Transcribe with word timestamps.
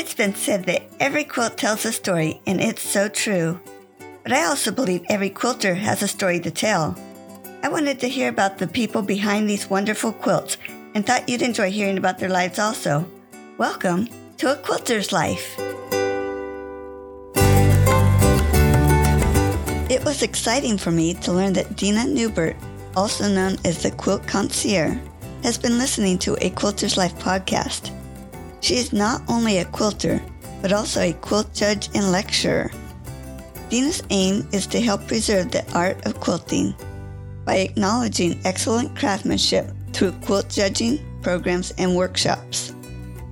It's 0.00 0.14
been 0.14 0.34
said 0.34 0.64
that 0.64 0.84
every 0.98 1.24
quilt 1.24 1.58
tells 1.58 1.84
a 1.84 1.92
story, 1.92 2.40
and 2.46 2.58
it's 2.58 2.80
so 2.80 3.06
true. 3.06 3.60
But 4.22 4.32
I 4.32 4.46
also 4.46 4.70
believe 4.70 5.04
every 5.10 5.28
quilter 5.28 5.74
has 5.74 6.02
a 6.02 6.08
story 6.08 6.40
to 6.40 6.50
tell. 6.50 6.96
I 7.62 7.68
wanted 7.68 8.00
to 8.00 8.08
hear 8.08 8.30
about 8.30 8.56
the 8.56 8.66
people 8.66 9.02
behind 9.02 9.46
these 9.46 9.68
wonderful 9.68 10.12
quilts 10.12 10.56
and 10.94 11.04
thought 11.04 11.28
you'd 11.28 11.42
enjoy 11.42 11.70
hearing 11.70 11.98
about 11.98 12.18
their 12.18 12.30
lives 12.30 12.58
also. 12.58 13.06
Welcome 13.58 14.08
to 14.38 14.50
A 14.50 14.56
Quilter's 14.56 15.12
Life. 15.12 15.58
It 19.90 20.02
was 20.02 20.22
exciting 20.22 20.78
for 20.78 20.92
me 20.92 21.12
to 21.12 21.30
learn 21.30 21.52
that 21.52 21.76
Dina 21.76 22.06
Newbert, 22.06 22.56
also 22.96 23.28
known 23.28 23.58
as 23.66 23.82
the 23.82 23.90
Quilt 23.90 24.26
Concierge, 24.26 24.96
has 25.42 25.58
been 25.58 25.76
listening 25.76 26.16
to 26.20 26.38
a 26.40 26.48
Quilter's 26.48 26.96
Life 26.96 27.16
podcast. 27.18 27.94
She 28.60 28.76
is 28.76 28.92
not 28.92 29.22
only 29.28 29.58
a 29.58 29.64
quilter, 29.64 30.20
but 30.60 30.72
also 30.72 31.00
a 31.00 31.12
quilt 31.14 31.52
judge 31.54 31.88
and 31.94 32.12
lecturer. 32.12 32.70
Dina's 33.70 34.02
aim 34.10 34.46
is 34.52 34.66
to 34.68 34.80
help 34.80 35.06
preserve 35.06 35.50
the 35.50 35.64
art 35.74 36.04
of 36.06 36.20
quilting 36.20 36.74
by 37.44 37.56
acknowledging 37.56 38.38
excellent 38.44 38.94
craftsmanship 38.96 39.70
through 39.92 40.12
quilt 40.24 40.48
judging, 40.48 40.98
programs, 41.22 41.72
and 41.78 41.96
workshops, 41.96 42.74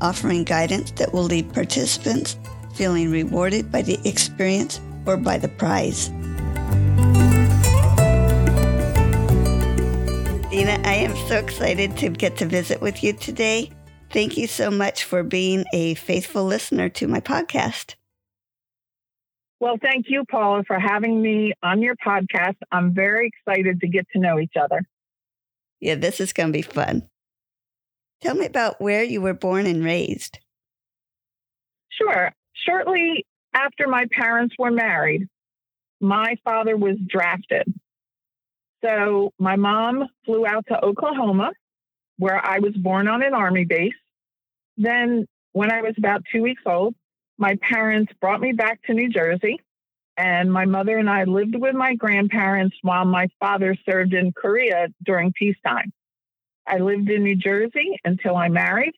offering 0.01 0.45
guidance 0.45 0.91
that 0.93 1.13
will 1.13 1.25
leave 1.25 1.53
participants 1.53 2.37
feeling 2.75 3.11
rewarded 3.11 3.71
by 3.71 3.83
the 3.83 3.99
experience 4.09 4.81
or 5.07 5.17
by 5.17 5.37
the 5.37 5.49
prize. 5.49 6.09
Dina, 10.51 10.81
I 10.85 10.95
am 10.95 11.15
so 11.29 11.37
excited 11.37 11.97
to 11.99 12.09
get 12.09 12.37
to 12.39 12.47
visit 12.47 12.81
with 12.81 13.03
you 13.03 13.13
today. 13.13 13.71
Thank 14.11 14.37
you 14.37 14.47
so 14.47 14.71
much 14.71 15.05
for 15.05 15.23
being 15.23 15.65
a 15.73 15.95
faithful 15.95 16.45
listener 16.45 16.89
to 16.91 17.07
my 17.07 17.21
podcast. 17.21 17.95
Well, 19.61 19.77
thank 19.83 20.07
you, 20.09 20.25
Paula, 20.31 20.63
for 20.67 20.79
having 20.79 21.21
me 21.21 21.53
on 21.63 21.83
your 21.83 21.97
podcast. 21.97 22.57
I'm 22.71 22.95
very 22.95 23.29
excited 23.29 23.81
to 23.81 23.89
get 23.89 24.07
to 24.13 24.21
know 24.21 24.39
each 24.39 24.55
other. 24.59 24.83
Yeah, 25.81 25.97
this 25.97 26.21
is 26.21 26.33
going 26.33 26.53
to 26.53 26.57
be 26.57 26.63
fun. 26.63 27.09
Tell 28.21 28.35
me 28.35 28.47
about 28.47 28.81
where 28.81 29.03
you 29.03 29.21
were 29.21 29.35
born 29.35 29.67
and 29.67 29.85
raised. 29.85 30.39
Sure. 31.91 32.33
Shortly 32.67 33.27
after 33.53 33.89
my 33.89 34.07
parents 34.13 34.55
were 34.59 34.71
married, 34.71 35.29
my 36.01 36.37
father 36.45 36.77
was 36.77 36.97
drafted. 37.09 37.73
So 38.85 39.33
my 39.39 39.57
mom 39.57 40.05
flew 40.25 40.47
out 40.47 40.65
to 40.69 40.85
Oklahoma, 40.85 41.51
where 42.19 42.45
I 42.45 42.59
was 42.59 42.75
born 42.77 43.09
on 43.09 43.23
an 43.23 43.35
army 43.35 43.65
base. 43.65 43.95
Then, 44.77 45.27
when 45.53 45.73
I 45.73 45.83
was 45.83 45.95
about 45.97 46.23
two 46.31 46.43
weeks 46.43 46.63
old, 46.67 46.95
my 47.39 47.57
parents 47.63 48.13
brought 48.21 48.41
me 48.41 48.53
back 48.53 48.83
to 48.85 48.95
New 48.95 49.09
Jersey, 49.09 49.61
and 50.17 50.53
my 50.53 50.65
mother 50.65 50.99
and 50.99 51.09
I 51.09 51.25
lived 51.25 51.55
with 51.57 51.75
my 51.75 51.95
grandparents 51.95 52.77
while 52.83 53.05
my 53.05 53.29
father 53.39 53.77
served 53.89 54.13
in 54.13 54.33
Korea 54.33 54.89
during 55.05 55.33
peacetime. 55.33 55.93
I 56.67 56.79
lived 56.79 57.09
in 57.09 57.23
New 57.23 57.37
Jersey 57.37 57.99
until 58.05 58.37
I 58.37 58.49
married, 58.49 58.95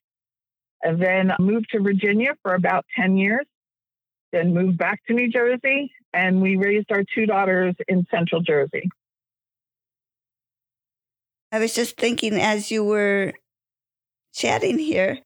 and 0.83 1.01
then 1.01 1.33
moved 1.39 1.67
to 1.73 1.81
Virginia 1.81 2.35
for 2.43 2.55
about 2.55 2.87
10 2.97 3.17
years, 3.17 3.47
then 4.33 4.55
moved 4.55 4.79
back 4.79 5.01
to 5.07 5.15
New 5.15 5.31
Jersey, 5.31 5.93
and 6.13 6.41
we 6.41 6.57
raised 6.57 6.91
our 6.91 7.05
two 7.15 7.27
daughters 7.27 7.75
in 7.87 8.07
Central 8.11 8.41
Jersey. 8.41 8.89
I 11.53 11.59
was 11.59 11.75
just 11.75 11.97
thinking 11.97 12.35
as 12.35 12.71
you 12.71 12.85
were 12.85 13.33
chatting 14.33 14.79
here, 14.79 15.19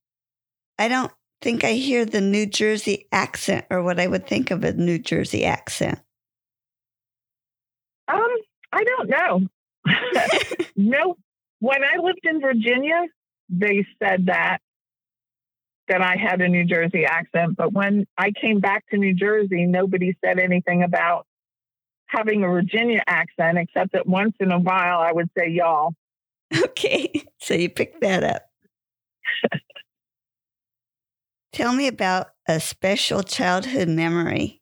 I 0.78 0.89
don't 0.89 1.12
think 1.42 1.64
I 1.64 1.72
hear 1.72 2.06
the 2.06 2.22
New 2.22 2.47
Jersey 2.47 3.06
accent 3.12 3.67
or 3.70 3.83
what 3.83 4.00
I 4.00 4.06
would 4.06 4.27
think 4.27 4.50
of 4.50 4.64
a 4.64 4.72
New 4.72 4.98
Jersey 4.98 5.45
accent. 5.45 6.00
Um, 8.08 8.36
I 8.73 8.84
don't 8.84 9.11
know. 9.11 9.48
no, 10.77 11.17
when 11.61 11.84
I 11.84 12.01
lived 12.01 12.20
in 12.24 12.40
Virginia, 12.40 13.05
they 13.48 13.86
said 14.02 14.27
that 14.27 14.58
that 15.89 16.01
I 16.01 16.17
had 16.17 16.40
a 16.40 16.48
New 16.48 16.64
Jersey 16.64 17.05
accent, 17.05 17.57
but 17.58 17.74
when 17.74 18.07
I 18.17 18.30
came 18.30 18.58
back 18.58 18.86
to 18.89 18.96
New 18.96 19.13
Jersey, 19.13 19.67
nobody 19.67 20.17
said 20.24 20.39
anything 20.39 20.83
about 20.83 21.27
having 22.07 22.42
a 22.42 22.48
Virginia 22.48 23.02
accent, 23.07 23.58
except 23.58 23.92
that 23.92 24.07
once 24.07 24.34
in 24.40 24.51
a 24.51 24.58
while 24.58 25.01
I 25.01 25.13
would 25.13 25.29
say 25.36 25.51
y'all. 25.51 25.95
Okay, 26.65 27.25
so 27.41 27.55
you 27.55 27.69
picked 27.69 28.01
that 28.01 28.23
up. 28.23 28.43
Tell 31.53 31.73
me 31.73 31.87
about 31.87 32.29
a 32.49 32.59
special 32.61 33.23
childhood 33.23 33.89
memory. 33.89 34.61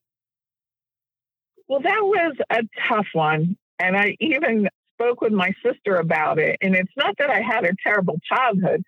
Well, 1.68 1.80
that 1.80 2.02
was 2.02 2.36
a 2.50 2.62
tough 2.88 3.06
one. 3.14 3.56
And 3.78 3.96
I 3.96 4.16
even 4.20 4.68
spoke 4.94 5.22
with 5.22 5.32
my 5.32 5.52
sister 5.64 5.96
about 5.96 6.38
it. 6.38 6.58
And 6.60 6.74
it's 6.76 6.92
not 6.96 7.14
that 7.18 7.30
I 7.30 7.40
had 7.40 7.64
a 7.64 7.74
terrible 7.82 8.18
childhood, 8.30 8.82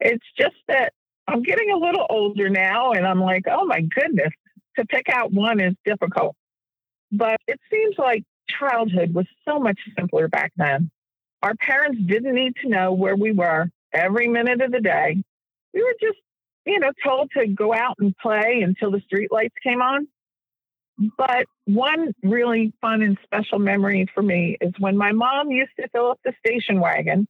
it's 0.00 0.26
just 0.38 0.56
that 0.68 0.92
I'm 1.26 1.42
getting 1.42 1.70
a 1.70 1.78
little 1.78 2.06
older 2.10 2.50
now. 2.50 2.92
And 2.92 3.06
I'm 3.06 3.20
like, 3.20 3.44
oh 3.50 3.64
my 3.64 3.80
goodness, 3.80 4.32
to 4.78 4.84
pick 4.84 5.08
out 5.08 5.32
one 5.32 5.60
is 5.60 5.74
difficult. 5.84 6.36
But 7.10 7.38
it 7.46 7.58
seems 7.70 7.96
like 7.98 8.22
childhood 8.48 9.14
was 9.14 9.26
so 9.48 9.58
much 9.58 9.78
simpler 9.98 10.28
back 10.28 10.52
then. 10.56 10.90
Our 11.42 11.54
parents 11.54 12.00
didn't 12.04 12.34
need 12.34 12.56
to 12.62 12.68
know 12.68 12.92
where 12.92 13.16
we 13.16 13.32
were 13.32 13.70
every 13.92 14.28
minute 14.28 14.60
of 14.60 14.72
the 14.72 14.80
day. 14.80 15.22
We 15.74 15.82
were 15.82 15.94
just, 16.00 16.18
you 16.64 16.80
know, 16.80 16.90
told 17.04 17.30
to 17.32 17.46
go 17.46 17.74
out 17.74 17.96
and 17.98 18.16
play 18.16 18.62
until 18.62 18.90
the 18.90 19.00
street 19.00 19.30
lights 19.30 19.54
came 19.62 19.82
on. 19.82 20.08
But 21.18 21.46
one 21.66 22.14
really 22.22 22.72
fun 22.80 23.02
and 23.02 23.18
special 23.22 23.58
memory 23.58 24.06
for 24.14 24.22
me 24.22 24.56
is 24.60 24.72
when 24.78 24.96
my 24.96 25.12
mom 25.12 25.50
used 25.50 25.72
to 25.78 25.88
fill 25.88 26.10
up 26.10 26.20
the 26.24 26.32
station 26.44 26.80
wagon 26.80 27.28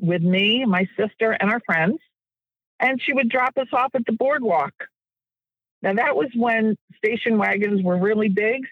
with 0.00 0.22
me, 0.22 0.64
my 0.64 0.86
sister, 0.96 1.32
and 1.32 1.50
our 1.50 1.60
friends, 1.66 1.98
and 2.78 3.02
she 3.02 3.12
would 3.12 3.28
drop 3.28 3.58
us 3.58 3.66
off 3.72 3.90
at 3.94 4.06
the 4.06 4.12
boardwalk. 4.12 4.72
Now, 5.82 5.94
that 5.94 6.14
was 6.14 6.28
when 6.34 6.76
station 6.96 7.38
wagons 7.38 7.82
were 7.82 7.98
really 7.98 8.28
big. 8.28 8.62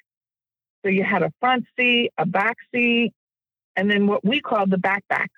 So 0.85 0.91
you 0.91 1.03
had 1.03 1.23
a 1.23 1.33
front 1.41 1.65
seat, 1.77 2.13
a 2.17 2.25
back 2.25 2.57
seat, 2.73 3.13
and 3.79 3.89
then 3.89 4.09
what 4.09 4.25
we 4.25 4.41
called 4.41 4.71
the 4.71 4.77
backpack. 4.77 5.29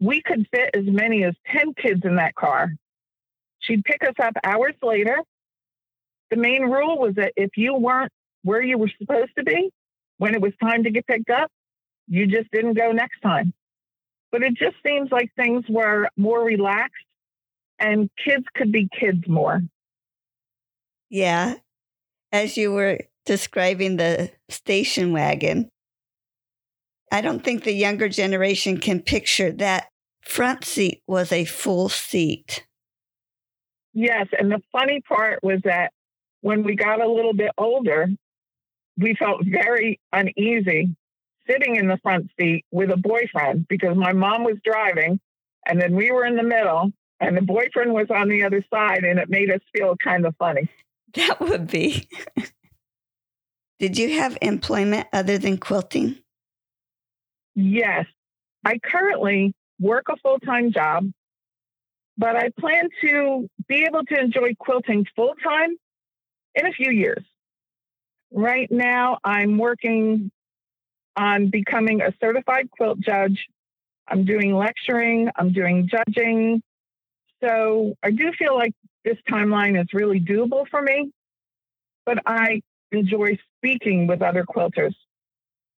We 0.00 0.22
could 0.22 0.46
fit 0.50 0.70
as 0.72 0.86
many 0.86 1.24
as 1.24 1.34
10 1.54 1.74
kids 1.74 2.00
in 2.02 2.16
that 2.16 2.34
car. 2.34 2.72
She'd 3.60 3.84
pick 3.84 4.02
us 4.02 4.14
up 4.18 4.32
hours 4.42 4.74
later. 4.82 5.18
The 6.30 6.36
main 6.36 6.62
rule 6.62 6.98
was 6.98 7.16
that 7.16 7.34
if 7.36 7.50
you 7.56 7.74
weren't 7.74 8.10
where 8.42 8.62
you 8.62 8.78
were 8.78 8.90
supposed 8.98 9.32
to 9.36 9.44
be 9.44 9.70
when 10.16 10.34
it 10.34 10.40
was 10.40 10.52
time 10.62 10.84
to 10.84 10.90
get 10.90 11.06
picked 11.06 11.28
up, 11.28 11.50
you 12.08 12.26
just 12.26 12.50
didn't 12.50 12.74
go 12.74 12.92
next 12.92 13.20
time. 13.20 13.52
But 14.32 14.42
it 14.42 14.54
just 14.54 14.76
seems 14.84 15.12
like 15.12 15.30
things 15.36 15.64
were 15.68 16.08
more 16.16 16.42
relaxed 16.42 16.96
and 17.78 18.08
kids 18.24 18.46
could 18.54 18.72
be 18.72 18.88
kids 18.98 19.28
more. 19.28 19.60
Yeah. 21.10 21.56
As 22.32 22.56
you 22.56 22.72
were 22.72 23.00
describing 23.26 23.96
the 23.96 24.30
station 24.48 25.12
wagon, 25.12 25.70
I 27.10 27.20
don't 27.20 27.44
think 27.44 27.64
the 27.64 27.72
younger 27.72 28.08
generation 28.08 28.78
can 28.78 29.00
picture 29.00 29.52
that 29.52 29.88
front 30.22 30.64
seat 30.64 31.02
was 31.06 31.32
a 31.32 31.44
full 31.44 31.88
seat. 31.88 32.66
Yes. 33.92 34.26
And 34.36 34.50
the 34.50 34.60
funny 34.72 35.00
part 35.00 35.40
was 35.42 35.60
that 35.64 35.92
when 36.40 36.64
we 36.64 36.74
got 36.74 37.00
a 37.00 37.08
little 37.08 37.34
bit 37.34 37.52
older, 37.56 38.08
we 38.98 39.14
felt 39.14 39.44
very 39.44 40.00
uneasy 40.12 40.94
sitting 41.48 41.76
in 41.76 41.88
the 41.88 41.98
front 42.02 42.30
seat 42.38 42.64
with 42.70 42.90
a 42.90 42.96
boyfriend 42.96 43.66
because 43.68 43.96
my 43.96 44.12
mom 44.12 44.44
was 44.44 44.56
driving 44.64 45.20
and 45.66 45.80
then 45.80 45.94
we 45.94 46.10
were 46.10 46.24
in 46.24 46.36
the 46.36 46.42
middle 46.42 46.90
and 47.20 47.36
the 47.36 47.42
boyfriend 47.42 47.92
was 47.92 48.06
on 48.10 48.28
the 48.28 48.42
other 48.42 48.64
side 48.72 49.04
and 49.04 49.18
it 49.18 49.28
made 49.28 49.50
us 49.50 49.60
feel 49.74 49.96
kind 50.02 50.26
of 50.26 50.34
funny. 50.36 50.68
That 51.14 51.40
would 51.40 51.68
be. 51.68 52.08
Did 53.78 53.98
you 53.98 54.18
have 54.18 54.38
employment 54.40 55.06
other 55.12 55.38
than 55.38 55.58
quilting? 55.58 56.18
Yes. 57.54 58.06
I 58.64 58.78
currently 58.78 59.54
work 59.78 60.06
a 60.08 60.16
full 60.16 60.38
time 60.38 60.72
job, 60.72 61.10
but 62.16 62.36
I 62.36 62.50
plan 62.58 62.88
to 63.02 63.48
be 63.68 63.84
able 63.84 64.04
to 64.04 64.18
enjoy 64.18 64.54
quilting 64.58 65.06
full 65.14 65.34
time 65.42 65.76
in 66.54 66.66
a 66.66 66.72
few 66.72 66.90
years. 66.90 67.24
Right 68.32 68.70
now, 68.70 69.18
I'm 69.22 69.58
working 69.58 70.30
on 71.16 71.50
becoming 71.50 72.00
a 72.00 72.12
certified 72.20 72.70
quilt 72.70 72.98
judge. 73.00 73.46
I'm 74.08 74.24
doing 74.24 74.54
lecturing, 74.54 75.30
I'm 75.36 75.52
doing 75.52 75.88
judging. 75.88 76.62
So 77.42 77.94
I 78.02 78.10
do 78.10 78.32
feel 78.38 78.54
like 78.54 78.74
this 79.04 79.18
timeline 79.30 79.80
is 79.80 79.88
really 79.92 80.20
doable 80.20 80.66
for 80.68 80.80
me, 80.80 81.10
but 82.06 82.18
I 82.26 82.62
enjoy 82.90 83.38
speaking 83.58 84.06
with 84.06 84.22
other 84.22 84.44
quilters. 84.44 84.94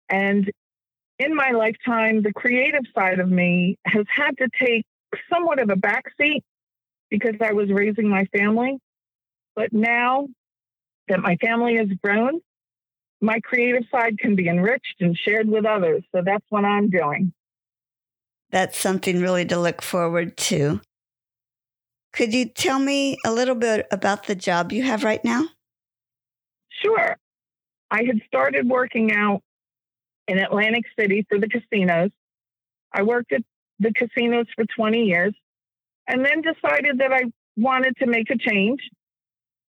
And 0.09 0.51
in 1.19 1.35
my 1.35 1.51
lifetime, 1.51 2.21
the 2.21 2.33
creative 2.33 2.83
side 2.93 3.19
of 3.19 3.29
me 3.29 3.77
has 3.85 4.05
had 4.13 4.37
to 4.37 4.49
take 4.59 4.85
somewhat 5.31 5.59
of 5.59 5.69
a 5.69 5.75
backseat 5.75 6.41
because 7.09 7.35
I 7.41 7.53
was 7.53 7.69
raising 7.71 8.09
my 8.09 8.25
family. 8.37 8.77
But 9.55 9.71
now 9.71 10.27
that 11.07 11.19
my 11.19 11.37
family 11.37 11.77
has 11.77 11.87
grown, 12.03 12.41
my 13.21 13.39
creative 13.39 13.83
side 13.89 14.19
can 14.19 14.35
be 14.35 14.49
enriched 14.49 14.95
and 14.99 15.17
shared 15.17 15.47
with 15.47 15.65
others. 15.65 16.03
So 16.13 16.21
that's 16.23 16.45
what 16.49 16.65
I'm 16.65 16.89
doing. 16.89 17.33
That's 18.51 18.77
something 18.77 19.21
really 19.21 19.45
to 19.45 19.59
look 19.59 19.81
forward 19.81 20.37
to. 20.37 20.81
Could 22.13 22.33
you 22.33 22.45
tell 22.45 22.79
me 22.79 23.17
a 23.25 23.31
little 23.31 23.55
bit 23.55 23.87
about 23.91 24.25
the 24.25 24.35
job 24.35 24.71
you 24.71 24.83
have 24.83 25.03
right 25.03 25.23
now? 25.23 25.45
Sure. 26.81 27.17
I 27.91 28.03
had 28.03 28.21
started 28.27 28.67
working 28.67 29.13
out 29.13 29.41
in 30.27 30.39
Atlantic 30.39 30.85
City 30.97 31.25
for 31.29 31.39
the 31.39 31.47
casinos. 31.47 32.11
I 32.93 33.03
worked 33.03 33.31
at 33.33 33.41
the 33.79 33.91
casinos 33.93 34.47
for 34.55 34.65
20 34.75 35.03
years 35.03 35.33
and 36.07 36.25
then 36.25 36.41
decided 36.41 36.99
that 36.99 37.11
I 37.11 37.23
wanted 37.57 37.97
to 37.97 38.07
make 38.07 38.29
a 38.29 38.37
change. 38.37 38.79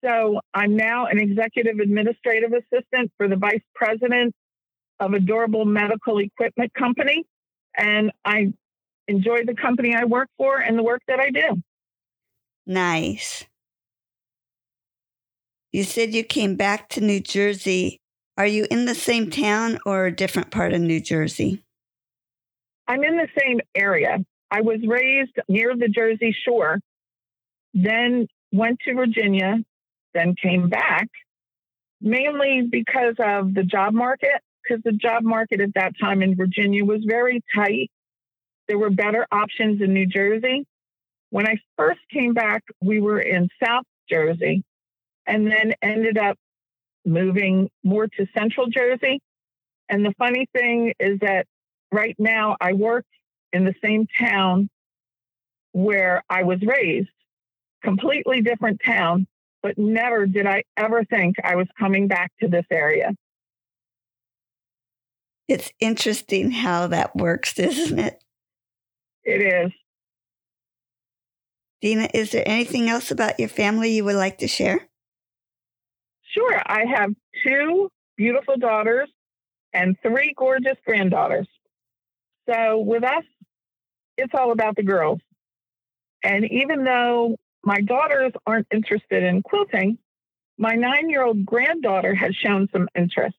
So 0.05 0.41
I'm 0.55 0.77
now 0.77 1.07
an 1.07 1.19
executive 1.19 1.81
administrative 1.81 2.53
assistant 2.53 3.11
for 3.17 3.29
the 3.29 3.37
vice 3.37 3.63
president 3.75 4.35
of 5.01 5.13
a 5.13 5.21
durable 5.21 5.65
medical 5.65 6.19
equipment 6.19 6.73
company. 6.75 7.25
And 7.77 8.13
I 8.25 8.53
enjoy 9.09 9.45
the 9.45 9.55
company 9.55 9.95
I 9.95 10.05
work 10.05 10.29
for 10.37 10.59
and 10.59 10.79
the 10.79 10.83
work 10.83 11.03
that 11.09 11.19
I 11.19 11.31
do. 11.31 11.63
Nice. 12.67 13.45
You 15.73 15.85
said 15.85 16.15
you 16.15 16.25
came 16.25 16.57
back 16.57 16.89
to 16.91 17.01
New 17.01 17.21
Jersey. 17.21 18.01
Are 18.39 18.47
you 18.47 18.69
in 18.71 18.85
the 18.85 18.95
same 18.95 19.31
town 19.31 19.81
or 19.85 20.07
a 20.07 20.15
different 20.15 20.53
part 20.53 20.73
of 20.73 20.81
New 20.81 21.01
Jersey? 21.01 21.65
I'm 22.87 23.03
in 23.03 23.17
the 23.17 23.27
same 23.37 23.59
area. 23.75 24.19
I 24.49 24.61
was 24.61 24.79
raised 24.87 25.37
near 25.49 25.75
the 25.77 25.89
Jersey 25.89 26.35
Shore, 26.45 26.79
then 27.75 28.29
went 28.53 28.79
to 28.87 28.95
Virginia, 28.95 29.57
then 30.15 30.37
came 30.41 30.69
back, 30.69 31.09
mainly 32.01 32.63
because 32.71 33.17
of 33.19 33.55
the 33.55 33.65
job 33.65 33.93
market, 33.93 34.41
because 34.63 34.85
the 34.85 34.93
job 34.93 35.25
market 35.25 35.61
at 35.61 35.75
that 35.75 35.95
time 36.01 36.23
in 36.23 36.37
Virginia 36.37 36.85
was 36.85 37.01
very 37.05 37.43
tight. 37.57 37.91
There 38.69 38.79
were 38.79 38.91
better 38.91 39.27
options 39.33 39.83
in 39.83 39.93
New 39.93 40.07
Jersey. 40.07 40.65
When 41.31 41.49
I 41.49 41.57
first 41.77 42.01
came 42.13 42.35
back, 42.35 42.63
we 42.81 43.01
were 43.01 43.21
in 43.21 43.49
South 43.63 43.85
Jersey 44.09 44.63
and 45.27 45.51
then 45.51 45.75
ended 45.83 46.19
up 46.19 46.39
moving 47.05 47.71
more 47.83 48.07
to 48.07 48.27
Central 48.37 48.67
Jersey. 48.67 49.21
And 49.89 50.05
the 50.05 50.15
funny 50.19 50.47
thing 50.53 50.93
is 50.99 51.19
that 51.21 51.47
right 51.93 52.17
now 52.19 52.57
I 52.61 52.75
work 52.75 53.07
in 53.53 53.65
the 53.65 53.75
same 53.83 54.07
town 54.19 54.69
where 55.73 56.23
I 56.29 56.43
was 56.43 56.61
raised, 56.63 57.09
completely 57.83 58.43
different 58.43 58.81
town, 58.85 59.27
but 59.63 59.79
never 59.79 60.27
did 60.27 60.47
I 60.47 60.65
ever 60.77 61.05
think 61.05 61.37
I 61.43 61.57
was 61.57 61.67
coming 61.79 62.09
back 62.09 62.33
to 62.41 62.49
this 62.49 62.67
area. 62.71 63.13
It's 65.47 65.73
interesting 65.81 66.51
how 66.51 66.89
that 66.89 67.17
works, 67.17 67.59
isn't 67.59 67.99
it? 67.99 68.23
It 69.25 69.41
is. 69.41 69.73
Dina, 71.81 72.09
is 72.13 72.33
there 72.33 72.43
anything 72.47 72.89
else 72.89 73.11
about 73.11 73.39
your 73.39 73.49
family 73.49 73.93
you 73.93 74.05
would 74.05 74.17
like 74.17 74.39
to 74.39 74.49
share? 74.49 74.88
Sure. 76.39 76.63
I 76.65 76.85
have 76.85 77.11
two 77.45 77.91
beautiful 78.17 78.57
daughters 78.57 79.09
and 79.73 79.97
three 80.03 80.35
gorgeous 80.37 80.77
granddaughters. 80.87 81.49
So 82.49 82.79
with 82.79 83.03
us, 83.03 83.25
it's 84.17 84.33
all 84.35 84.53
about 84.53 84.77
the 84.77 84.85
girls. 84.85 85.21
And 86.23 86.45
even 86.45 86.85
though 86.85 87.37
my 87.65 87.81
daughters 87.81 88.33
aren't 88.47 88.69
interested 88.73 89.25
in 89.25 89.43
quilting, 89.43 89.99
my 90.59 90.75
nine 90.75 91.11
year 91.11 91.25
old 91.25 91.45
granddaughter 91.45 92.15
has 92.15 92.37
shown 92.37 92.69
some 92.73 92.89
interest. 92.97 93.37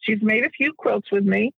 She's 0.00 0.22
made 0.22 0.44
a 0.44 0.50
few 0.50 0.72
quilts 0.78 1.10
with 1.10 1.24
me. 1.24 1.52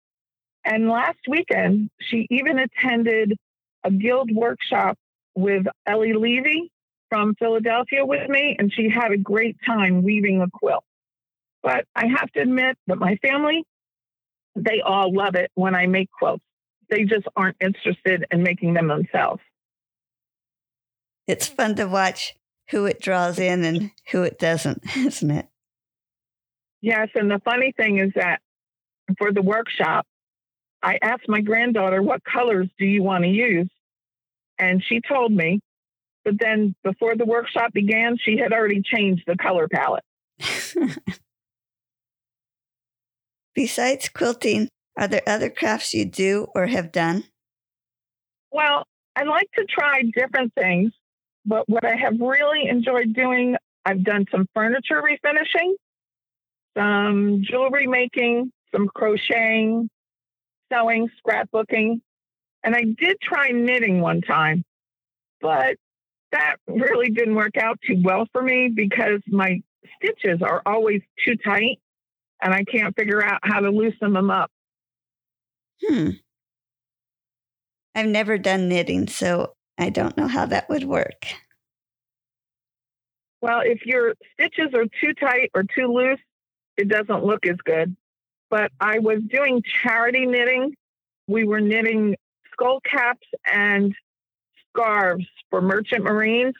And 0.65 0.89
last 0.89 1.19
weekend, 1.27 1.91
she 1.99 2.27
even 2.31 2.57
attended 2.57 3.37
a 3.83 3.91
guild 3.91 4.31
workshop 4.33 4.97
with 5.35 5.65
Ellie 5.85 6.13
Levy 6.13 6.71
from 7.11 7.35
Philadelphia 7.35 8.05
with 8.05 8.29
me, 8.29 8.55
and 8.57 8.71
she 8.73 8.89
had 8.89 9.11
a 9.11 9.17
great 9.17 9.57
time 9.65 10.01
weaving 10.01 10.41
a 10.41 10.47
quilt. 10.49 10.85
But 11.61 11.85
I 11.93 12.07
have 12.07 12.31
to 12.31 12.39
admit 12.39 12.77
that 12.87 12.97
my 12.97 13.17
family, 13.17 13.65
they 14.55 14.79
all 14.79 15.13
love 15.13 15.35
it 15.35 15.51
when 15.53 15.75
I 15.75 15.87
make 15.87 16.09
quilts. 16.09 16.43
They 16.89 17.03
just 17.03 17.27
aren't 17.35 17.57
interested 17.59 18.25
in 18.31 18.43
making 18.43 18.75
them 18.75 18.87
themselves. 18.87 19.41
It's 21.27 21.47
fun 21.47 21.75
to 21.75 21.85
watch 21.85 22.33
who 22.69 22.85
it 22.85 23.01
draws 23.01 23.39
in 23.39 23.65
and 23.65 23.91
who 24.11 24.23
it 24.23 24.39
doesn't, 24.39 24.81
isn't 24.95 25.31
it? 25.31 25.47
Yes. 26.79 27.09
And 27.13 27.29
the 27.29 27.41
funny 27.43 27.73
thing 27.75 27.99
is 27.99 28.13
that 28.15 28.39
for 29.17 29.33
the 29.33 29.41
workshop, 29.41 30.07
I 30.81 30.97
asked 31.01 31.27
my 31.27 31.41
granddaughter, 31.41 32.01
What 32.01 32.23
colors 32.23 32.69
do 32.79 32.85
you 32.85 33.03
want 33.03 33.25
to 33.25 33.29
use? 33.29 33.69
And 34.57 34.81
she 34.81 35.01
told 35.01 35.33
me. 35.33 35.59
But 36.23 36.39
then 36.39 36.75
before 36.83 37.15
the 37.15 37.25
workshop 37.25 37.73
began, 37.73 38.17
she 38.19 38.37
had 38.37 38.53
already 38.53 38.81
changed 38.81 39.23
the 39.25 39.35
color 39.35 39.67
palette. 39.67 40.03
Besides 43.55 44.09
quilting, 44.09 44.69
are 44.97 45.07
there 45.07 45.23
other 45.27 45.49
crafts 45.49 45.93
you 45.93 46.05
do 46.05 46.47
or 46.55 46.67
have 46.67 46.91
done? 46.91 47.23
Well, 48.51 48.85
I 49.15 49.23
like 49.23 49.49
to 49.57 49.65
try 49.65 50.03
different 50.13 50.53
things, 50.53 50.91
but 51.45 51.67
what 51.67 51.85
I 51.85 51.95
have 51.95 52.19
really 52.19 52.67
enjoyed 52.67 53.13
doing, 53.13 53.55
I've 53.85 54.03
done 54.03 54.25
some 54.31 54.47
furniture 54.53 55.01
refinishing, 55.01 55.73
some 56.77 57.41
jewelry 57.43 57.87
making, 57.87 58.51
some 58.73 58.87
crocheting, 58.87 59.89
sewing, 60.71 61.09
scrapbooking, 61.19 62.01
and 62.63 62.75
I 62.75 62.83
did 62.83 63.17
try 63.21 63.49
knitting 63.49 64.01
one 64.01 64.21
time, 64.21 64.63
but 65.41 65.75
that 66.31 66.55
really 66.67 67.09
didn't 67.09 67.35
work 67.35 67.57
out 67.57 67.79
too 67.85 68.01
well 68.03 68.27
for 68.31 68.41
me 68.41 68.71
because 68.73 69.21
my 69.27 69.61
stitches 69.97 70.41
are 70.41 70.61
always 70.65 71.01
too 71.25 71.35
tight 71.35 71.79
and 72.41 72.53
I 72.53 72.63
can't 72.63 72.95
figure 72.95 73.23
out 73.23 73.39
how 73.43 73.59
to 73.59 73.69
loosen 73.69 74.13
them 74.13 74.29
up. 74.29 74.51
Hmm. 75.85 76.09
I've 77.93 78.07
never 78.07 78.37
done 78.37 78.69
knitting, 78.69 79.07
so 79.07 79.53
I 79.77 79.89
don't 79.89 80.15
know 80.15 80.27
how 80.27 80.45
that 80.45 80.69
would 80.69 80.85
work. 80.85 81.25
Well, 83.41 83.61
if 83.63 83.85
your 83.85 84.13
stitches 84.33 84.73
are 84.73 84.85
too 85.01 85.13
tight 85.19 85.51
or 85.53 85.63
too 85.63 85.87
loose, 85.87 86.19
it 86.77 86.87
doesn't 86.87 87.25
look 87.25 87.45
as 87.45 87.57
good. 87.65 87.95
But 88.49 88.71
I 88.79 88.99
was 88.99 89.19
doing 89.29 89.63
charity 89.83 90.25
knitting. 90.25 90.75
We 91.27 91.45
were 91.45 91.61
knitting 91.61 92.15
skull 92.51 92.79
caps 92.81 93.27
and 93.51 93.95
scarves 94.73 95.25
for 95.49 95.61
merchant 95.61 96.03
marines. 96.03 96.55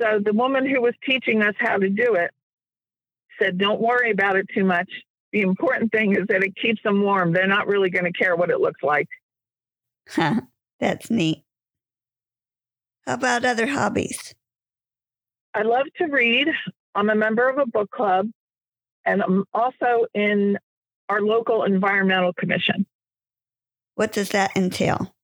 So 0.00 0.20
the 0.24 0.32
woman 0.32 0.68
who 0.68 0.80
was 0.80 0.94
teaching 1.04 1.42
us 1.42 1.54
how 1.58 1.76
to 1.76 1.88
do 1.88 2.14
it 2.14 2.30
said, 3.40 3.58
Don't 3.58 3.80
worry 3.80 4.10
about 4.10 4.36
it 4.36 4.46
too 4.54 4.64
much. 4.64 4.88
The 5.32 5.42
important 5.42 5.92
thing 5.92 6.12
is 6.12 6.26
that 6.28 6.42
it 6.42 6.56
keeps 6.56 6.82
them 6.82 7.02
warm. 7.02 7.32
They're 7.32 7.46
not 7.46 7.66
really 7.66 7.90
going 7.90 8.10
to 8.10 8.12
care 8.12 8.34
what 8.34 8.50
it 8.50 8.60
looks 8.60 8.82
like. 8.82 9.08
Huh, 10.08 10.40
That's 10.80 11.10
neat. 11.10 11.44
How 13.06 13.14
about 13.14 13.44
other 13.44 13.66
hobbies? 13.66 14.34
I 15.54 15.62
love 15.62 15.86
to 15.98 16.06
read. 16.06 16.48
I'm 16.94 17.10
a 17.10 17.14
member 17.14 17.48
of 17.48 17.58
a 17.58 17.66
book 17.66 17.90
club, 17.90 18.28
and 19.04 19.22
I'm 19.22 19.44
also 19.52 20.06
in 20.14 20.58
our 21.08 21.20
local 21.20 21.64
environmental 21.64 22.32
commission. 22.32 22.86
What 23.94 24.12
does 24.12 24.30
that 24.30 24.56
entail? 24.56 25.14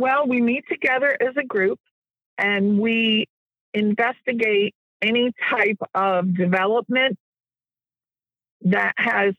Well, 0.00 0.26
we 0.26 0.40
meet 0.40 0.64
together 0.66 1.14
as 1.20 1.36
a 1.36 1.44
group 1.44 1.78
and 2.38 2.78
we 2.78 3.26
investigate 3.74 4.74
any 5.02 5.30
type 5.50 5.76
of 5.94 6.34
development 6.34 7.18
that 8.62 8.94
has 8.96 9.34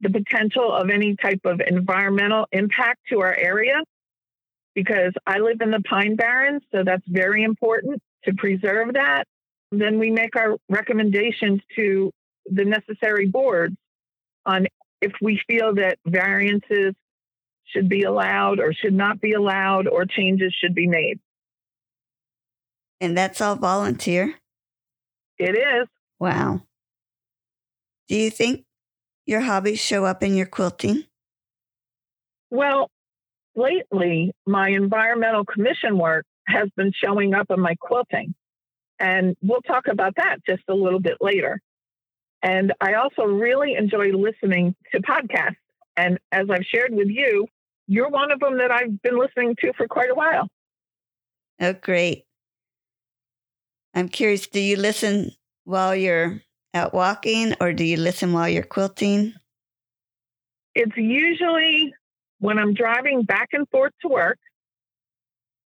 the 0.00 0.10
potential 0.10 0.72
of 0.72 0.88
any 0.88 1.16
type 1.16 1.40
of 1.44 1.60
environmental 1.66 2.46
impact 2.52 3.00
to 3.08 3.22
our 3.22 3.34
area 3.34 3.74
because 4.76 5.14
I 5.26 5.40
live 5.40 5.60
in 5.60 5.72
the 5.72 5.80
Pine 5.80 6.14
Barrens, 6.14 6.62
so 6.70 6.84
that's 6.84 7.06
very 7.08 7.42
important 7.42 8.00
to 8.26 8.34
preserve 8.34 8.92
that. 8.92 9.24
Then 9.72 9.98
we 9.98 10.12
make 10.12 10.36
our 10.36 10.58
recommendations 10.68 11.60
to 11.74 12.12
the 12.46 12.64
necessary 12.64 13.26
boards 13.26 13.74
on 14.46 14.68
if 15.00 15.12
we 15.20 15.40
feel 15.48 15.74
that 15.74 15.98
variances 16.06 16.94
should 17.64 17.88
be 17.88 18.02
allowed 18.02 18.60
or 18.60 18.72
should 18.72 18.92
not 18.92 19.20
be 19.20 19.32
allowed 19.32 19.88
or 19.88 20.04
changes 20.04 20.54
should 20.58 20.74
be 20.74 20.86
made. 20.86 21.18
And 23.00 23.16
that's 23.16 23.40
all 23.40 23.56
volunteer? 23.56 24.34
It 25.38 25.56
is. 25.56 25.88
Wow. 26.20 26.62
Do 28.08 28.16
you 28.16 28.30
think 28.30 28.64
your 29.26 29.40
hobbies 29.40 29.80
show 29.80 30.04
up 30.04 30.22
in 30.22 30.34
your 30.34 30.46
quilting? 30.46 31.04
Well, 32.50 32.90
lately, 33.56 34.32
my 34.46 34.68
environmental 34.68 35.44
commission 35.44 35.98
work 35.98 36.26
has 36.46 36.68
been 36.76 36.92
showing 36.92 37.34
up 37.34 37.46
in 37.50 37.60
my 37.60 37.74
quilting. 37.80 38.34
And 38.98 39.36
we'll 39.42 39.62
talk 39.62 39.88
about 39.88 40.14
that 40.16 40.36
just 40.46 40.62
a 40.68 40.74
little 40.74 41.00
bit 41.00 41.16
later. 41.20 41.60
And 42.42 42.72
I 42.80 42.94
also 42.94 43.22
really 43.22 43.74
enjoy 43.74 44.10
listening 44.12 44.74
to 44.92 45.00
podcasts. 45.00 45.56
And 45.96 46.18
as 46.30 46.46
I've 46.50 46.64
shared 46.64 46.92
with 46.92 47.08
you, 47.08 47.46
you're 47.86 48.08
one 48.08 48.32
of 48.32 48.40
them 48.40 48.58
that 48.58 48.70
I've 48.70 49.00
been 49.02 49.18
listening 49.18 49.56
to 49.60 49.72
for 49.74 49.86
quite 49.86 50.10
a 50.10 50.14
while. 50.14 50.48
Oh, 51.60 51.74
great. 51.74 52.24
I'm 53.94 54.08
curious, 54.08 54.46
do 54.46 54.60
you 54.60 54.76
listen 54.76 55.30
while 55.64 55.94
you're 55.94 56.40
out 56.74 56.94
walking 56.94 57.54
or 57.60 57.72
do 57.72 57.84
you 57.84 57.96
listen 57.96 58.32
while 58.32 58.48
you're 58.48 58.62
quilting? 58.62 59.34
It's 60.74 60.96
usually 60.96 61.92
when 62.38 62.58
I'm 62.58 62.74
driving 62.74 63.22
back 63.22 63.50
and 63.52 63.68
forth 63.68 63.92
to 64.02 64.08
work 64.08 64.38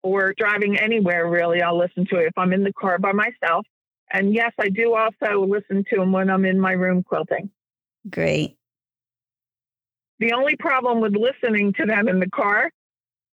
or 0.02 0.34
driving 0.36 0.78
anywhere, 0.78 1.28
really, 1.28 1.62
I'll 1.62 1.78
listen 1.78 2.06
to 2.06 2.16
it 2.16 2.26
if 2.26 2.36
I'm 2.36 2.52
in 2.52 2.64
the 2.64 2.72
car 2.72 2.98
by 2.98 3.12
myself. 3.12 3.66
And 4.12 4.34
yes, 4.34 4.52
I 4.58 4.68
do 4.68 4.94
also 4.94 5.46
listen 5.46 5.84
to 5.90 5.96
them 5.96 6.12
when 6.12 6.30
I'm 6.30 6.44
in 6.44 6.58
my 6.58 6.72
room 6.72 7.02
quilting. 7.02 7.50
Great. 8.10 8.57
The 10.20 10.32
only 10.32 10.56
problem 10.56 11.00
with 11.00 11.14
listening 11.14 11.72
to 11.74 11.86
them 11.86 12.08
in 12.08 12.18
the 12.18 12.28
car 12.28 12.70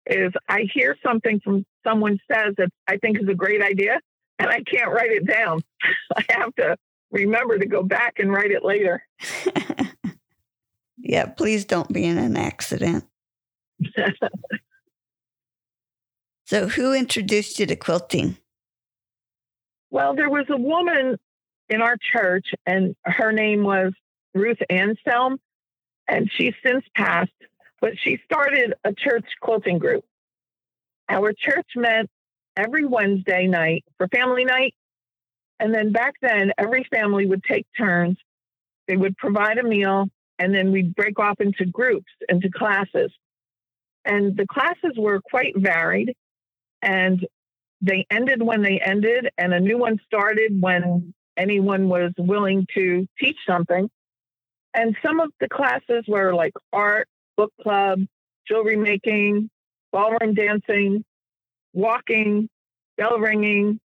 is 0.07 0.33
I 0.49 0.65
hear 0.73 0.97
something 1.05 1.41
from 1.45 1.65
someone 1.87 2.19
says 2.31 2.55
that 2.57 2.69
I 2.89 2.97
think 2.97 3.19
is 3.21 3.29
a 3.29 3.35
great 3.35 3.63
idea 3.63 4.01
and 4.39 4.49
I 4.49 4.63
can't 4.63 4.91
write 4.91 5.13
it 5.13 5.27
down. 5.27 5.61
I 6.17 6.25
have 6.31 6.55
to 6.57 6.77
remember 7.11 7.59
to 7.59 7.67
go 7.67 7.83
back 7.83 8.15
and 8.19 8.33
write 8.33 8.51
it 8.51 8.65
later. 8.65 9.05
yeah, 10.99 11.27
please 11.27 11.65
don't 11.65 11.93
be 11.93 12.05
in 12.05 12.19
an 12.19 12.37
accident. 12.37 13.05
so, 16.47 16.69
who 16.69 16.95
introduced 16.95 17.59
you 17.59 17.67
to 17.67 17.77
quilting? 17.77 18.37
Well, 19.91 20.15
there 20.15 20.31
was 20.31 20.47
a 20.51 20.57
woman 20.57 21.19
in 21.69 21.83
our 21.83 21.97
church, 22.13 22.47
and 22.67 22.95
her 23.05 23.33
name 23.33 23.65
was 23.65 23.93
Ruth 24.35 24.59
Anselm, 24.69 25.39
and 26.11 26.31
she's 26.37 26.55
since 26.67 26.85
passed, 26.95 27.31
but 27.81 27.93
she 28.03 28.19
started 28.25 28.75
a 28.85 28.93
church 28.93 29.25
quilting 29.41 29.79
group. 29.79 30.05
Our 31.09 31.33
church 31.33 31.69
met 31.77 32.07
every 32.57 32.85
Wednesday 32.85 33.47
night 33.47 33.85
for 33.97 34.09
family 34.09 34.45
night. 34.45 34.75
And 35.61 35.73
then 35.73 35.93
back 35.93 36.15
then, 36.21 36.53
every 36.59 36.85
family 36.91 37.27
would 37.27 37.45
take 37.45 37.67
turns. 37.79 38.17
They 38.89 38.97
would 38.97 39.17
provide 39.17 39.59
a 39.59 39.63
meal, 39.63 40.09
and 40.39 40.55
then 40.55 40.73
we'd 40.73 40.95
break 40.97 41.19
off 41.19 41.41
into 41.41 41.65
groups, 41.65 42.11
into 42.29 42.51
classes. 42.51 43.13
And 44.05 44.37
the 44.37 44.47
classes 44.47 44.97
were 44.97 45.21
quite 45.21 45.55
varied. 45.57 46.15
And 46.83 47.25
they 47.83 48.07
ended 48.11 48.43
when 48.43 48.63
they 48.63 48.81
ended, 48.81 49.31
and 49.39 49.55
a 49.55 49.61
new 49.61 49.79
one 49.79 50.01
started 50.07 50.61
when 50.61 51.15
anyone 51.37 51.89
was 51.89 52.13
willing 52.19 52.67
to 52.75 53.07
teach 53.19 53.37
something. 53.47 53.89
And 54.75 54.97
some 55.05 55.21
of 55.21 55.31
the 55.41 55.49
classes 55.49 56.05
were 56.07 56.35
like 56.35 56.53
art, 56.73 57.09
book 57.37 57.53
club, 57.63 58.01
jewelry 58.47 58.77
making, 58.77 59.51
ballroom 59.93 60.35
dancing, 60.35 61.05
walking, 61.73 62.49
bell 62.97 63.19
ringing. 63.19 63.81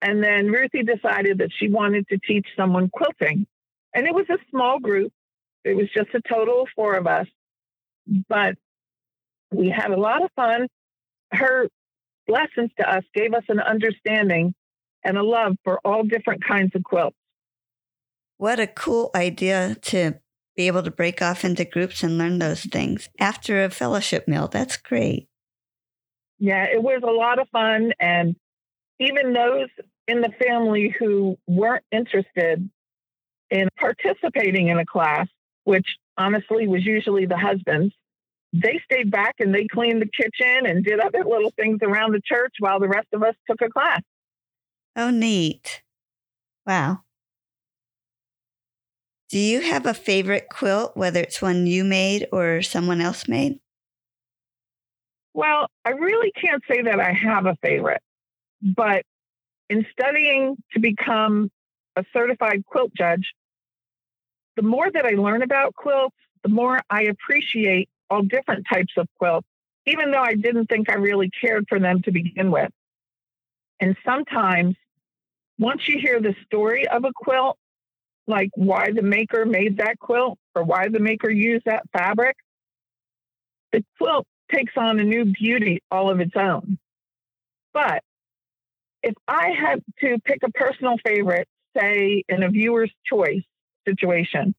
And 0.00 0.22
then 0.22 0.48
Ruthie 0.48 0.82
decided 0.82 1.38
that 1.38 1.50
she 1.56 1.68
wanted 1.68 2.08
to 2.08 2.18
teach 2.18 2.46
someone 2.56 2.88
quilting. 2.90 3.46
And 3.94 4.06
it 4.06 4.14
was 4.14 4.26
a 4.30 4.38
small 4.50 4.78
group. 4.78 5.12
It 5.64 5.76
was 5.76 5.88
just 5.94 6.08
a 6.14 6.20
total 6.20 6.62
of 6.62 6.68
four 6.74 6.94
of 6.96 7.06
us. 7.06 7.26
But 8.28 8.56
we 9.52 9.70
had 9.70 9.90
a 9.90 10.00
lot 10.00 10.24
of 10.24 10.30
fun. 10.34 10.66
Her 11.32 11.68
lessons 12.28 12.70
to 12.78 12.88
us 12.88 13.04
gave 13.14 13.34
us 13.34 13.44
an 13.48 13.60
understanding 13.60 14.54
and 15.04 15.16
a 15.16 15.22
love 15.22 15.56
for 15.64 15.80
all 15.84 16.04
different 16.04 16.44
kinds 16.44 16.74
of 16.74 16.82
quilts. 16.82 17.16
What 18.36 18.60
a 18.60 18.66
cool 18.66 19.10
idea 19.14 19.76
to 19.82 20.14
be 20.56 20.66
able 20.66 20.82
to 20.82 20.90
break 20.90 21.22
off 21.22 21.44
into 21.44 21.64
groups 21.64 22.02
and 22.02 22.18
learn 22.18 22.38
those 22.38 22.64
things 22.64 23.08
after 23.18 23.64
a 23.64 23.70
fellowship 23.70 24.28
meal. 24.28 24.48
That's 24.48 24.76
great. 24.76 25.28
Yeah, 26.38 26.64
it 26.64 26.82
was 26.82 27.02
a 27.04 27.10
lot 27.10 27.38
of 27.38 27.48
fun. 27.50 27.92
And 28.00 28.36
even 28.98 29.32
those 29.32 29.68
in 30.08 30.20
the 30.20 30.32
family 30.44 30.94
who 30.98 31.38
weren't 31.46 31.84
interested 31.92 32.68
in 33.50 33.68
participating 33.78 34.68
in 34.68 34.78
a 34.78 34.86
class, 34.86 35.28
which 35.64 35.86
honestly 36.18 36.66
was 36.66 36.84
usually 36.84 37.26
the 37.26 37.36
husbands, 37.36 37.94
they 38.52 38.80
stayed 38.84 39.10
back 39.10 39.36
and 39.38 39.54
they 39.54 39.66
cleaned 39.66 40.02
the 40.02 40.06
kitchen 40.06 40.66
and 40.66 40.84
did 40.84 41.00
other 41.00 41.24
little 41.24 41.52
things 41.56 41.78
around 41.82 42.12
the 42.12 42.20
church 42.24 42.54
while 42.58 42.80
the 42.80 42.88
rest 42.88 43.08
of 43.12 43.22
us 43.22 43.34
took 43.48 43.62
a 43.62 43.70
class. 43.70 44.02
Oh, 44.96 45.10
neat. 45.10 45.82
Wow. 46.66 47.00
Do 49.32 49.38
you 49.38 49.62
have 49.62 49.86
a 49.86 49.94
favorite 49.94 50.48
quilt, 50.50 50.94
whether 50.94 51.18
it's 51.18 51.40
one 51.40 51.66
you 51.66 51.84
made 51.84 52.28
or 52.32 52.60
someone 52.60 53.00
else 53.00 53.26
made? 53.26 53.58
Well, 55.32 55.68
I 55.86 55.92
really 55.92 56.30
can't 56.32 56.62
say 56.70 56.82
that 56.82 57.00
I 57.00 57.12
have 57.12 57.46
a 57.46 57.56
favorite, 57.62 58.02
but 58.60 59.04
in 59.70 59.86
studying 59.90 60.56
to 60.74 60.80
become 60.80 61.50
a 61.96 62.04
certified 62.12 62.66
quilt 62.66 62.92
judge, 62.94 63.32
the 64.56 64.62
more 64.62 64.90
that 64.90 65.06
I 65.06 65.12
learn 65.12 65.40
about 65.40 65.74
quilts, 65.76 66.14
the 66.42 66.50
more 66.50 66.82
I 66.90 67.04
appreciate 67.04 67.88
all 68.10 68.20
different 68.20 68.66
types 68.70 68.92
of 68.98 69.08
quilts, 69.18 69.48
even 69.86 70.10
though 70.10 70.22
I 70.22 70.34
didn't 70.34 70.66
think 70.66 70.90
I 70.90 70.96
really 70.96 71.30
cared 71.40 71.64
for 71.70 71.80
them 71.80 72.02
to 72.02 72.12
begin 72.12 72.50
with. 72.50 72.70
And 73.80 73.96
sometimes, 74.04 74.76
once 75.58 75.88
you 75.88 75.98
hear 75.98 76.20
the 76.20 76.34
story 76.44 76.86
of 76.86 77.04
a 77.06 77.12
quilt, 77.14 77.56
like 78.26 78.50
why 78.54 78.90
the 78.92 79.02
maker 79.02 79.44
made 79.44 79.78
that 79.78 79.98
quilt 79.98 80.38
or 80.54 80.62
why 80.62 80.88
the 80.88 81.00
maker 81.00 81.30
used 81.30 81.64
that 81.66 81.82
fabric, 81.92 82.36
the 83.72 83.84
quilt 83.98 84.26
takes 84.52 84.72
on 84.76 85.00
a 85.00 85.04
new 85.04 85.24
beauty 85.24 85.80
all 85.90 86.10
of 86.10 86.20
its 86.20 86.34
own. 86.36 86.78
But 87.72 88.02
if 89.02 89.14
I 89.26 89.50
had 89.58 89.82
to 90.00 90.18
pick 90.24 90.40
a 90.44 90.50
personal 90.50 90.96
favorite, 91.04 91.48
say 91.76 92.22
in 92.28 92.42
a 92.42 92.50
viewer's 92.50 92.92
choice 93.04 93.42
situation, 93.86 94.54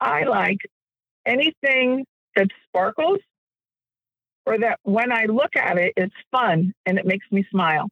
I 0.00 0.24
like 0.24 0.58
anything 1.26 2.04
that 2.36 2.48
sparkles 2.68 3.18
or 4.46 4.58
that 4.58 4.78
when 4.82 5.12
I 5.12 5.26
look 5.26 5.56
at 5.56 5.78
it, 5.78 5.92
it's 5.96 6.14
fun 6.30 6.74
and 6.86 6.98
it 6.98 7.06
makes 7.06 7.26
me 7.30 7.46
smile. 7.50 7.88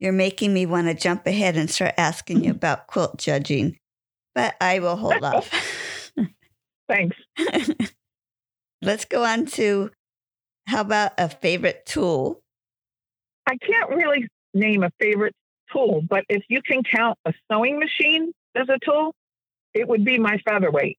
You're 0.00 0.12
making 0.12 0.54
me 0.54 0.66
want 0.66 0.88
to 0.88 0.94
jump 0.94 1.26
ahead 1.26 1.56
and 1.56 1.70
start 1.70 1.94
asking 1.96 2.44
you 2.44 2.50
about 2.52 2.86
quilt 2.86 3.18
judging, 3.18 3.78
but 4.34 4.54
I 4.60 4.80
will 4.80 4.96
hold 4.96 5.22
off. 5.22 5.50
Thanks. 6.88 7.16
Let's 8.82 9.04
go 9.04 9.22
on 9.22 9.46
to 9.46 9.90
how 10.66 10.80
about 10.80 11.12
a 11.18 11.28
favorite 11.28 11.86
tool? 11.86 12.40
I 13.46 13.56
can't 13.56 13.90
really 13.90 14.26
name 14.54 14.82
a 14.82 14.90
favorite 15.00 15.34
tool, 15.72 16.02
but 16.08 16.24
if 16.28 16.42
you 16.48 16.62
can 16.62 16.82
count 16.82 17.18
a 17.24 17.32
sewing 17.50 17.78
machine 17.78 18.32
as 18.54 18.68
a 18.68 18.78
tool, 18.84 19.14
it 19.74 19.86
would 19.86 20.04
be 20.04 20.18
my 20.18 20.38
featherweight. 20.38 20.98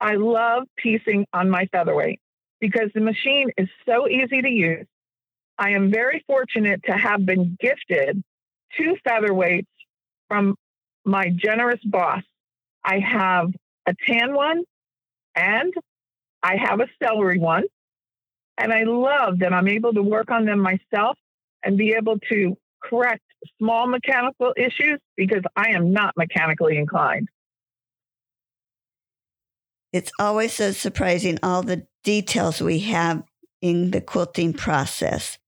I 0.00 0.14
love 0.14 0.64
piecing 0.76 1.26
on 1.32 1.50
my 1.50 1.66
featherweight 1.72 2.20
because 2.60 2.90
the 2.94 3.00
machine 3.00 3.50
is 3.56 3.68
so 3.86 4.08
easy 4.08 4.42
to 4.42 4.48
use. 4.48 4.86
I 5.58 5.70
am 5.70 5.90
very 5.90 6.24
fortunate 6.26 6.82
to 6.84 6.92
have 6.92 7.26
been 7.26 7.56
gifted 7.60 8.22
two 8.76 8.96
featherweights 9.06 9.66
from 10.28 10.54
my 11.04 11.30
generous 11.34 11.80
boss. 11.84 12.22
I 12.84 13.00
have 13.00 13.52
a 13.86 13.94
tan 14.06 14.34
one 14.34 14.62
and 15.34 15.74
I 16.42 16.56
have 16.56 16.80
a 16.80 16.86
celery 17.02 17.38
one. 17.38 17.64
And 18.56 18.72
I 18.72 18.84
love 18.84 19.40
that 19.40 19.52
I'm 19.52 19.68
able 19.68 19.92
to 19.94 20.02
work 20.02 20.30
on 20.30 20.44
them 20.44 20.60
myself 20.60 21.16
and 21.62 21.76
be 21.76 21.92
able 21.92 22.18
to 22.28 22.56
correct 22.82 23.22
small 23.58 23.86
mechanical 23.86 24.52
issues 24.56 25.00
because 25.16 25.42
I 25.56 25.70
am 25.70 25.92
not 25.92 26.16
mechanically 26.16 26.76
inclined. 26.76 27.28
It's 29.92 30.12
always 30.18 30.52
so 30.52 30.72
surprising 30.72 31.38
all 31.42 31.62
the 31.62 31.86
details 32.04 32.60
we 32.60 32.80
have 32.80 33.22
in 33.60 33.90
the 33.90 34.00
quilting 34.00 34.52
process. 34.52 35.38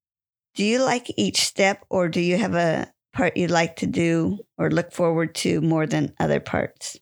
Do 0.55 0.65
you 0.65 0.83
like 0.83 1.13
each 1.17 1.43
step 1.43 1.85
or 1.91 2.09
do 2.09 2.21
you 2.21 2.37
have 2.37 2.55
a 2.55 2.93
part 3.13 3.37
you 3.37 3.47
like 3.47 3.77
to 3.77 3.87
do 3.87 4.39
or 4.59 4.71
look 4.71 4.93
forward 4.93 5.35
to 5.37 5.61
more 5.61 5.87
than 5.87 6.13
other 6.19 6.41
parts? 6.41 6.99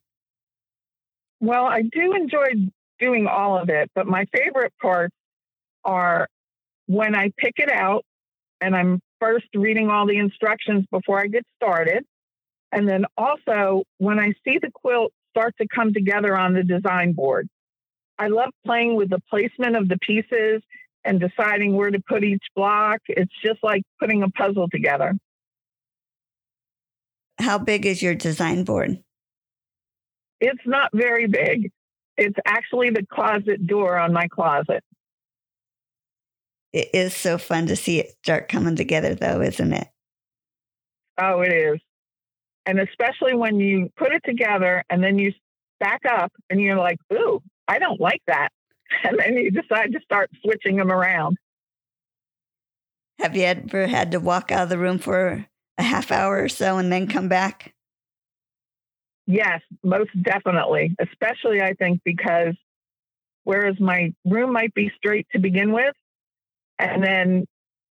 Well, 1.41 1.65
I 1.65 1.83
do 1.83 2.15
enjoy 2.15 2.71
doing 2.99 3.27
all 3.27 3.59
of 3.59 3.69
it, 3.69 3.91
but 3.95 4.07
my 4.07 4.27
favorite 4.37 4.73
parts 4.81 5.15
are 5.85 6.29
when 6.87 7.15
I 7.15 7.31
pick 7.37 7.55
it 7.59 7.71
out 7.71 8.05
and 8.61 8.75
I'm 8.75 9.01
first 9.21 9.47
reading 9.55 9.89
all 9.89 10.07
the 10.07 10.19
instructions 10.19 10.85
before 10.91 11.21
I 11.21 11.27
get 11.27 11.45
started. 11.57 12.05
And 12.73 12.89
then 12.89 13.05
also 13.17 13.85
when 13.99 14.19
I 14.19 14.33
see 14.45 14.59
the 14.61 14.71
quilt 14.75 15.13
start 15.31 15.55
to 15.61 15.67
come 15.69 15.93
together 15.93 16.37
on 16.37 16.55
the 16.55 16.65
design 16.65 17.13
board. 17.13 17.49
I 18.19 18.29
love 18.29 18.51
playing 18.67 18.97
with 18.97 19.11
the 19.11 19.21
placement 19.31 19.77
of 19.77 19.89
the 19.89 19.99
pieces 19.99 20.63
and 21.09 21.19
deciding 21.19 21.75
where 21.75 21.91
to 21.91 21.99
put 22.07 22.23
each 22.23 22.45
block. 22.55 23.01
It's 23.09 23.33
just 23.43 23.59
like 23.63 23.83
putting 23.99 24.23
a 24.23 24.29
puzzle 24.29 24.69
together. 24.69 25.15
how 27.41 27.57
big 27.57 27.87
is 27.87 28.03
your 28.03 28.15
design 28.15 28.65
board? 28.65 28.99
It's 30.39 30.61
not 30.67 30.91
very 30.93 31.27
big. 31.27 31.71
It's 32.19 32.37
actually 32.45 32.91
the 32.91 33.07
closet 33.11 33.67
door 33.67 33.97
on 33.97 34.13
my 34.13 34.29
closet. 34.29 34.85
It 36.75 36.91
is 36.93 37.17
so 37.17 37.39
fun 37.39 37.69
to 37.69 37.77
see 37.77 38.01
it 38.01 38.15
start 38.23 38.49
coming 38.49 38.77
together, 38.77 39.15
though, 39.15 39.41
isn't 39.41 39.73
it? 39.73 39.89
Oh, 41.17 41.41
it 41.41 41.53
is. 41.53 41.81
And 42.67 42.81
especially 42.81 43.35
when 43.35 43.59
you 43.59 43.91
put 43.97 44.13
it 44.13 44.23
together 44.27 44.85
and 44.91 45.03
then 45.03 45.19
you 45.19 45.33
back 45.81 46.03
up 46.07 46.33
and 46.51 46.61
you're 46.61 46.77
like, 46.77 46.99
ooh, 47.15 47.41
I 47.67 47.79
don't 47.79 47.99
like 47.99 48.21
that. 48.27 48.51
And 49.05 49.19
then 49.19 49.35
you 49.35 49.51
decide 49.51 49.93
to 49.93 50.01
start 50.01 50.31
switching 50.43 50.77
them 50.77 50.91
around. 50.91 51.37
Have 53.19 53.37
you 53.37 53.43
ever 53.45 53.87
had 53.87 54.13
to 54.13 54.21
walk 54.21 54.51
out 54.51 54.65
of 54.65 54.69
the 54.69 54.79
room 54.79 54.99
for 54.99 55.47
a 55.77 55.83
half 55.83 56.11
hour 56.11 56.43
or 56.43 56.49
so 56.49 56.79
and 56.79 56.91
then 56.91 57.07
come 57.07 57.29
back? 57.29 57.75
Yes, 59.27 59.61
most 59.83 60.11
definitely. 60.23 60.97
Especially, 60.99 61.61
I 61.61 61.75
think, 61.75 62.01
because 62.05 62.55
whereas 63.45 63.79
my 63.79 64.15
room 64.25 64.53
might 64.53 64.73
be 64.73 64.91
straight 64.97 65.27
to 65.33 65.39
begin 65.39 65.73
with, 65.73 65.95
and 66.79 67.05
then 67.05 67.45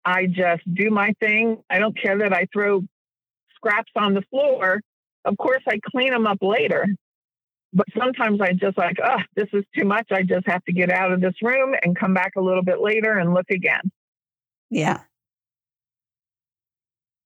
I 0.03 0.25
just 0.25 0.62
do 0.74 0.89
my 0.89 1.13
thing. 1.19 1.63
I 1.69 1.79
don't 1.79 1.98
care 1.98 2.17
that 2.17 2.33
I 2.33 2.48
throw 2.51 2.83
scraps 3.55 3.91
on 3.95 4.13
the 4.13 4.24
floor. 4.24 4.81
Of 5.24 5.38
course, 5.38 5.62
I 5.67 5.79
clean 5.91 6.12
them 6.12 6.27
up 6.27 6.39
later. 6.41 6.88
But 7.74 7.88
sometimes 7.98 8.42
I 8.42 8.54
just 8.54 8.78
like, 8.78 8.98
oh, 9.04 9.20
this 9.36 9.48
is 9.54 9.63
too 9.75 9.86
much. 9.86 10.08
I 10.12 10.24
just 10.24 10.46
have 10.48 10.63
to 10.66 10.74
get 10.74 10.92
out 10.92 11.12
of 11.12 11.22
this 11.22 11.36
room 11.42 11.74
and 11.82 11.98
come 11.98 12.13
back 12.13 12.34
a 12.36 12.42
little 12.42 12.63
bit 12.63 12.82
later 12.82 13.18
and 13.18 13.34
look 13.34 13.50
again. 13.50 13.92
Yeah. 14.70 15.01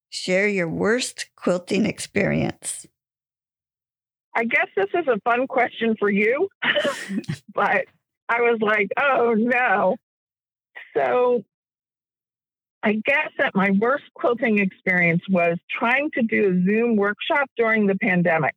Share 0.09 0.47
your 0.47 0.69
worst 0.69 1.29
quilting 1.35 1.85
experience. 1.85 2.87
I 4.35 4.43
guess 4.43 4.67
this 4.75 4.89
is 4.93 5.07
a 5.07 5.19
fun 5.21 5.47
question 5.47 5.95
for 5.97 6.09
you, 6.09 6.49
but 7.53 7.85
I 8.27 8.41
was 8.41 8.59
like, 8.61 8.89
oh 8.99 9.33
no. 9.37 9.95
So 10.95 11.43
I 12.83 12.93
guess 13.05 13.31
that 13.39 13.55
my 13.55 13.71
worst 13.79 14.03
quilting 14.13 14.59
experience 14.59 15.23
was 15.29 15.57
trying 15.69 16.11
to 16.11 16.21
do 16.21 16.49
a 16.49 16.65
Zoom 16.65 16.97
workshop 16.97 17.49
during 17.57 17.87
the 17.87 17.95
pandemic. 17.95 18.55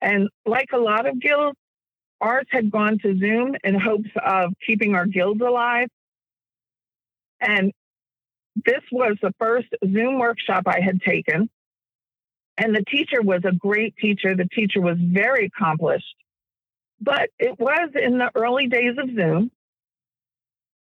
And 0.00 0.28
like 0.46 0.68
a 0.72 0.78
lot 0.78 1.06
of 1.06 1.20
guilds, 1.20 1.56
ours 2.20 2.46
had 2.50 2.70
gone 2.70 2.98
to 3.02 3.18
Zoom 3.18 3.54
in 3.62 3.78
hopes 3.78 4.10
of 4.24 4.52
keeping 4.66 4.94
our 4.94 5.06
guilds 5.06 5.40
alive. 5.40 5.88
And 7.40 7.72
this 8.56 8.82
was 8.92 9.16
the 9.22 9.32
first 9.38 9.68
Zoom 9.84 10.18
workshop 10.18 10.64
I 10.66 10.80
had 10.80 11.00
taken. 11.02 11.48
And 12.58 12.74
the 12.74 12.84
teacher 12.84 13.22
was 13.22 13.42
a 13.44 13.52
great 13.52 13.94
teacher. 13.96 14.36
The 14.36 14.48
teacher 14.48 14.80
was 14.80 14.96
very 15.00 15.46
accomplished. 15.46 16.14
But 17.00 17.30
it 17.38 17.58
was 17.58 17.90
in 17.94 18.18
the 18.18 18.30
early 18.34 18.66
days 18.66 18.96
of 18.98 19.08
Zoom. 19.14 19.50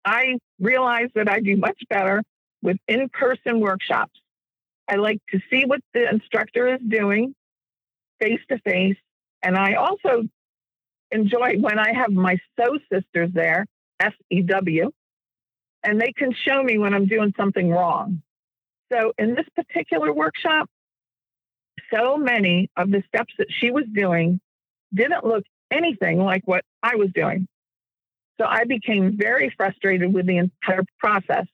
I 0.04 0.38
realized 0.60 1.12
that 1.16 1.30
I 1.30 1.40
do 1.40 1.56
much 1.56 1.80
better 1.90 2.22
with 2.62 2.78
in 2.88 3.10
person 3.10 3.60
workshops. 3.60 4.20
I 4.90 4.96
like 4.96 5.20
to 5.30 5.40
see 5.50 5.66
what 5.66 5.80
the 5.94 6.10
instructor 6.10 6.74
is 6.74 6.82
doing 6.86 7.36
face 8.20 8.42
to 8.50 8.58
face. 8.60 8.98
And 9.42 9.58
I 9.58 9.76
also 9.76 10.24
enjoy 11.12 11.58
when 11.60 11.80
I 11.80 11.94
have 11.94 12.12
my 12.12 12.38
sew 12.60 12.78
sisters 12.92 13.30
there, 13.34 13.66
S 14.00 14.14
E 14.30 14.42
W, 14.42 14.92
and 15.84 16.00
they 16.00 16.12
can 16.12 16.34
show 16.34 16.62
me 16.62 16.78
when 16.78 16.94
I'm 16.94 17.08
doing 17.08 17.34
something 17.38 17.70
wrong. 17.70 18.22
So 18.92 19.14
in 19.18 19.36
this 19.36 19.46
particular 19.56 20.14
workshop, 20.14 20.70
so 21.94 22.18
many 22.18 22.70
of 22.76 22.92
the 22.92 23.04
steps 23.08 23.34
that 23.38 23.48
she 23.50 23.72
was 23.72 23.86
doing 23.94 24.40
didn't 24.94 25.26
look 25.26 25.44
anything 25.72 26.20
like 26.20 26.44
what 26.46 26.64
I 26.84 26.96
was 26.96 27.10
doing. 27.14 27.48
So 28.40 28.46
I 28.46 28.64
became 28.66 29.18
very 29.18 29.54
frustrated 29.56 30.14
with 30.14 30.26
the 30.26 30.38
entire 30.38 30.84
process. 30.98 31.46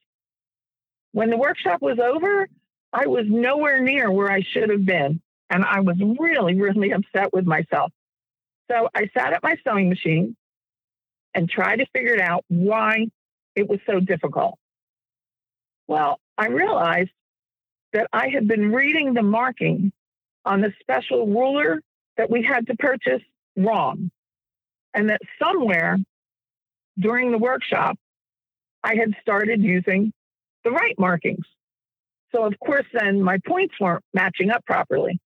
When 1.12 1.30
the 1.30 1.38
workshop 1.38 1.82
was 1.82 2.00
over, 2.00 2.48
I 2.94 3.08
was 3.08 3.26
nowhere 3.28 3.82
near 3.82 4.12
where 4.12 4.32
I 4.32 4.42
should 4.42 4.70
have 4.70 4.86
been. 4.86 5.22
And 5.50 5.64
I 5.64 5.82
was 5.82 5.98
really, 6.20 6.56
really 6.56 6.92
upset 6.92 7.34
with 7.34 7.46
myself. 7.46 7.92
So 8.70 8.90
I 8.96 9.10
sat 9.16 9.34
at 9.34 9.44
my 9.44 9.56
sewing 9.66 9.90
machine 9.90 10.36
and 11.34 11.50
tried 11.50 11.78
to 11.78 11.86
figure 11.94 12.22
out 12.22 12.44
why 12.48 13.08
it 13.56 13.70
was 13.70 13.80
so 13.86 14.00
difficult. 14.00 14.58
Well, 15.88 16.20
I 16.38 16.48
realized 16.48 17.12
that 17.94 18.08
I 18.12 18.30
had 18.30 18.48
been 18.48 18.72
reading 18.72 19.14
the 19.14 19.22
marking 19.22 19.92
on 20.44 20.62
the 20.62 20.74
special 20.80 21.28
ruler 21.28 21.82
that 22.18 22.30
we 22.30 22.44
had 22.44 22.68
to 22.68 22.76
purchase 22.76 23.22
wrong. 23.56 24.10
And 24.94 25.10
that 25.10 25.20
somewhere 25.42 25.98
during 26.98 27.32
the 27.32 27.38
workshop, 27.38 27.98
I 28.84 28.96
had 28.96 29.14
started 29.22 29.62
using 29.62 30.14
the 30.64 30.72
right 30.72 30.98
markings. 30.98 31.46
So, 32.34 32.46
of 32.46 32.54
course, 32.60 32.86
then 32.94 33.22
my 33.22 33.40
points 33.46 33.76
weren't 33.80 34.04
matching 34.14 34.50
up 34.50 34.66
properly. 34.66 35.20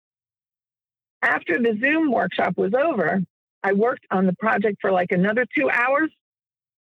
After 1.22 1.58
the 1.58 1.78
Zoom 1.80 2.10
workshop 2.10 2.56
was 2.56 2.72
over, 2.74 3.20
I 3.62 3.72
worked 3.74 4.06
on 4.10 4.26
the 4.26 4.34
project 4.34 4.78
for 4.80 4.90
like 4.90 5.12
another 5.12 5.44
two 5.56 5.68
hours, 5.68 6.10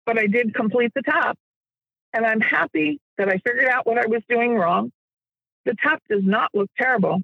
but 0.04 0.18
I 0.18 0.26
did 0.26 0.54
complete 0.54 0.92
the 0.94 1.02
top. 1.02 1.38
And 2.12 2.24
I'm 2.24 2.40
happy 2.40 3.00
that 3.18 3.28
I 3.28 3.38
figured 3.38 3.68
out 3.68 3.86
what 3.86 3.98
I 3.98 4.06
was 4.06 4.22
doing 4.28 4.54
wrong. 4.54 4.92
The 5.64 5.74
top 5.82 6.00
does 6.08 6.22
not 6.22 6.50
look 6.54 6.70
terrible, 6.78 7.22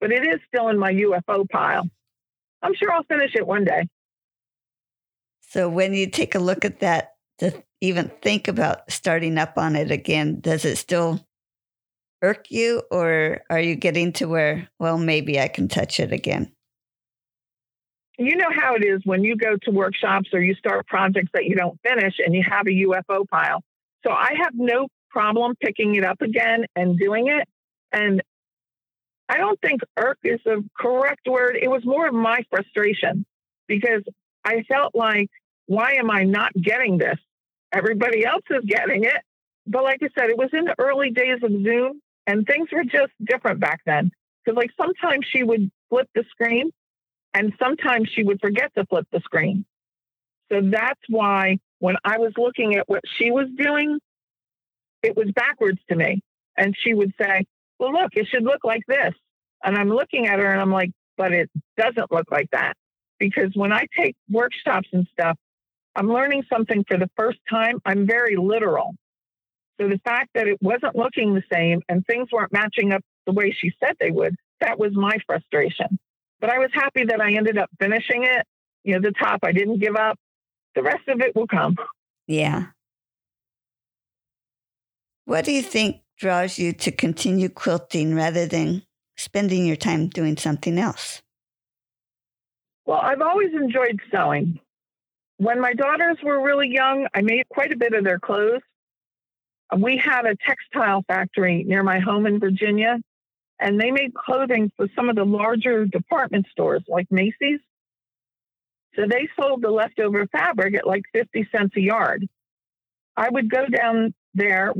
but 0.00 0.12
it 0.12 0.24
is 0.24 0.40
still 0.46 0.68
in 0.68 0.78
my 0.78 0.92
UFO 0.92 1.48
pile. 1.48 1.88
I'm 2.62 2.74
sure 2.74 2.92
I'll 2.92 3.02
finish 3.04 3.34
it 3.34 3.46
one 3.46 3.64
day. 3.64 3.88
So 5.40 5.68
when 5.68 5.94
you 5.94 6.08
take 6.08 6.34
a 6.34 6.38
look 6.38 6.64
at 6.64 6.80
that, 6.80 7.12
to 7.38 7.62
even 7.80 8.10
think 8.22 8.46
about 8.46 8.90
starting 8.90 9.36
up 9.36 9.58
on 9.58 9.74
it 9.74 9.90
again, 9.90 10.40
does 10.40 10.64
it 10.64 10.76
still 10.76 11.26
irk 12.22 12.50
you, 12.50 12.82
or 12.90 13.40
are 13.50 13.60
you 13.60 13.74
getting 13.74 14.12
to 14.14 14.26
where, 14.26 14.68
well, 14.78 14.96
maybe 14.96 15.40
I 15.40 15.48
can 15.48 15.68
touch 15.68 16.00
it 16.00 16.12
again? 16.12 16.52
You 18.18 18.36
know 18.36 18.50
how 18.54 18.74
it 18.76 18.84
is 18.84 19.00
when 19.04 19.24
you 19.24 19.36
go 19.36 19.56
to 19.62 19.70
workshops 19.70 20.28
or 20.32 20.40
you 20.40 20.54
start 20.54 20.86
projects 20.86 21.30
that 21.34 21.44
you 21.44 21.56
don't 21.56 21.78
finish 21.82 22.14
and 22.24 22.34
you 22.34 22.44
have 22.48 22.66
a 22.66 22.70
UFO 22.70 23.28
pile. 23.28 23.62
So 24.06 24.12
I 24.12 24.34
have 24.42 24.52
no 24.54 24.86
problem 25.10 25.54
picking 25.60 25.94
it 25.96 26.04
up 26.04 26.20
again 26.22 26.66
and 26.76 26.98
doing 26.98 27.28
it. 27.28 27.48
And 27.90 28.22
I 29.28 29.38
don't 29.38 29.60
think 29.60 29.80
irk 29.96 30.18
is 30.24 30.40
the 30.44 30.64
correct 30.78 31.26
word. 31.28 31.58
It 31.60 31.68
was 31.68 31.84
more 31.84 32.06
of 32.06 32.14
my 32.14 32.44
frustration 32.50 33.24
because 33.66 34.02
I 34.44 34.62
felt 34.68 34.94
like, 34.94 35.30
why 35.66 35.94
am 35.94 36.10
I 36.10 36.24
not 36.24 36.52
getting 36.54 36.98
this? 36.98 37.18
Everybody 37.72 38.24
else 38.24 38.44
is 38.50 38.64
getting 38.66 39.04
it. 39.04 39.22
But 39.66 39.84
like 39.84 40.00
I 40.02 40.08
said, 40.18 40.30
it 40.30 40.36
was 40.36 40.50
in 40.52 40.64
the 40.64 40.74
early 40.78 41.10
days 41.10 41.38
of 41.42 41.50
Zoom 41.50 42.00
and 42.26 42.46
things 42.46 42.68
were 42.72 42.84
just 42.84 43.12
different 43.22 43.60
back 43.60 43.80
then. 43.86 44.10
Because 44.44 44.56
like 44.56 44.70
sometimes 44.80 45.26
she 45.30 45.42
would 45.42 45.70
flip 45.88 46.08
the 46.14 46.24
screen 46.30 46.70
and 47.34 47.52
sometimes 47.58 48.08
she 48.14 48.22
would 48.24 48.40
forget 48.40 48.72
to 48.76 48.84
flip 48.86 49.06
the 49.12 49.20
screen. 49.20 49.64
So 50.50 50.60
that's 50.62 51.00
why 51.08 51.58
when 51.78 51.96
I 52.04 52.18
was 52.18 52.32
looking 52.36 52.76
at 52.76 52.88
what 52.88 53.02
she 53.16 53.30
was 53.30 53.48
doing, 53.56 53.98
it 55.02 55.16
was 55.16 55.30
backwards 55.34 55.80
to 55.88 55.96
me. 55.96 56.22
And 56.56 56.76
she 56.78 56.94
would 56.94 57.12
say, 57.20 57.46
well, 57.78 57.92
look, 57.92 58.10
it 58.14 58.26
should 58.28 58.44
look 58.44 58.64
like 58.64 58.82
this. 58.86 59.14
And 59.64 59.76
I'm 59.76 59.88
looking 59.88 60.26
at 60.26 60.38
her 60.38 60.52
and 60.52 60.60
I'm 60.60 60.70
like, 60.70 60.90
but 61.16 61.32
it 61.32 61.50
doesn't 61.76 62.12
look 62.12 62.30
like 62.30 62.50
that. 62.52 62.74
Because 63.18 63.50
when 63.54 63.72
I 63.72 63.86
take 63.96 64.16
workshops 64.30 64.88
and 64.92 65.06
stuff, 65.12 65.38
I'm 65.94 66.08
learning 66.08 66.44
something 66.52 66.84
for 66.88 66.98
the 66.98 67.10
first 67.16 67.38
time. 67.48 67.80
I'm 67.84 68.06
very 68.06 68.36
literal. 68.36 68.94
So 69.80 69.88
the 69.88 70.00
fact 70.04 70.30
that 70.34 70.46
it 70.46 70.58
wasn't 70.60 70.96
looking 70.96 71.34
the 71.34 71.42
same 71.52 71.82
and 71.88 72.04
things 72.06 72.28
weren't 72.30 72.52
matching 72.52 72.92
up 72.92 73.02
the 73.26 73.32
way 73.32 73.50
she 73.56 73.72
said 73.82 73.96
they 74.00 74.10
would, 74.10 74.36
that 74.60 74.78
was 74.78 74.92
my 74.94 75.16
frustration. 75.26 75.98
But 76.40 76.50
I 76.50 76.58
was 76.58 76.70
happy 76.72 77.04
that 77.04 77.20
I 77.20 77.32
ended 77.34 77.58
up 77.58 77.70
finishing 77.80 78.24
it. 78.24 78.46
You 78.84 78.94
know, 78.94 79.00
the 79.00 79.12
top, 79.12 79.40
I 79.42 79.52
didn't 79.52 79.80
give 79.80 79.96
up. 79.96 80.18
The 80.74 80.82
rest 80.82 81.06
of 81.08 81.20
it 81.20 81.34
will 81.36 81.46
come. 81.46 81.76
Yeah. 82.26 82.66
What 85.24 85.44
do 85.44 85.52
you 85.52 85.62
think 85.62 86.02
draws 86.18 86.58
you 86.58 86.72
to 86.72 86.90
continue 86.90 87.48
quilting 87.48 88.14
rather 88.14 88.46
than 88.46 88.82
spending 89.16 89.66
your 89.66 89.76
time 89.76 90.08
doing 90.08 90.36
something 90.36 90.78
else? 90.78 91.22
Well, 92.86 92.98
I've 93.00 93.20
always 93.20 93.52
enjoyed 93.52 94.00
sewing. 94.10 94.58
When 95.38 95.60
my 95.60 95.72
daughters 95.74 96.18
were 96.22 96.42
really 96.42 96.68
young, 96.68 97.06
I 97.14 97.22
made 97.22 97.44
quite 97.48 97.72
a 97.72 97.76
bit 97.76 97.94
of 97.94 98.04
their 98.04 98.18
clothes. 98.18 98.62
We 99.76 99.96
had 99.96 100.26
a 100.26 100.36
textile 100.36 101.02
factory 101.06 101.64
near 101.64 101.82
my 101.82 101.98
home 101.98 102.26
in 102.26 102.38
Virginia, 102.38 102.98
and 103.58 103.80
they 103.80 103.90
made 103.90 104.12
clothing 104.14 104.70
for 104.76 104.88
some 104.94 105.08
of 105.08 105.16
the 105.16 105.24
larger 105.24 105.86
department 105.86 106.46
stores 106.50 106.82
like 106.88 107.06
Macy's. 107.10 107.60
So 108.96 109.06
they 109.08 109.28
sold 109.40 109.62
the 109.62 109.70
leftover 109.70 110.26
fabric 110.26 110.74
at 110.74 110.86
like 110.86 111.02
50 111.14 111.48
cents 111.50 111.74
a 111.76 111.80
yard. 111.80 112.28
I 113.16 113.28
would 113.30 113.50
go 113.50 113.66
down 113.66 114.14
there 114.34 114.74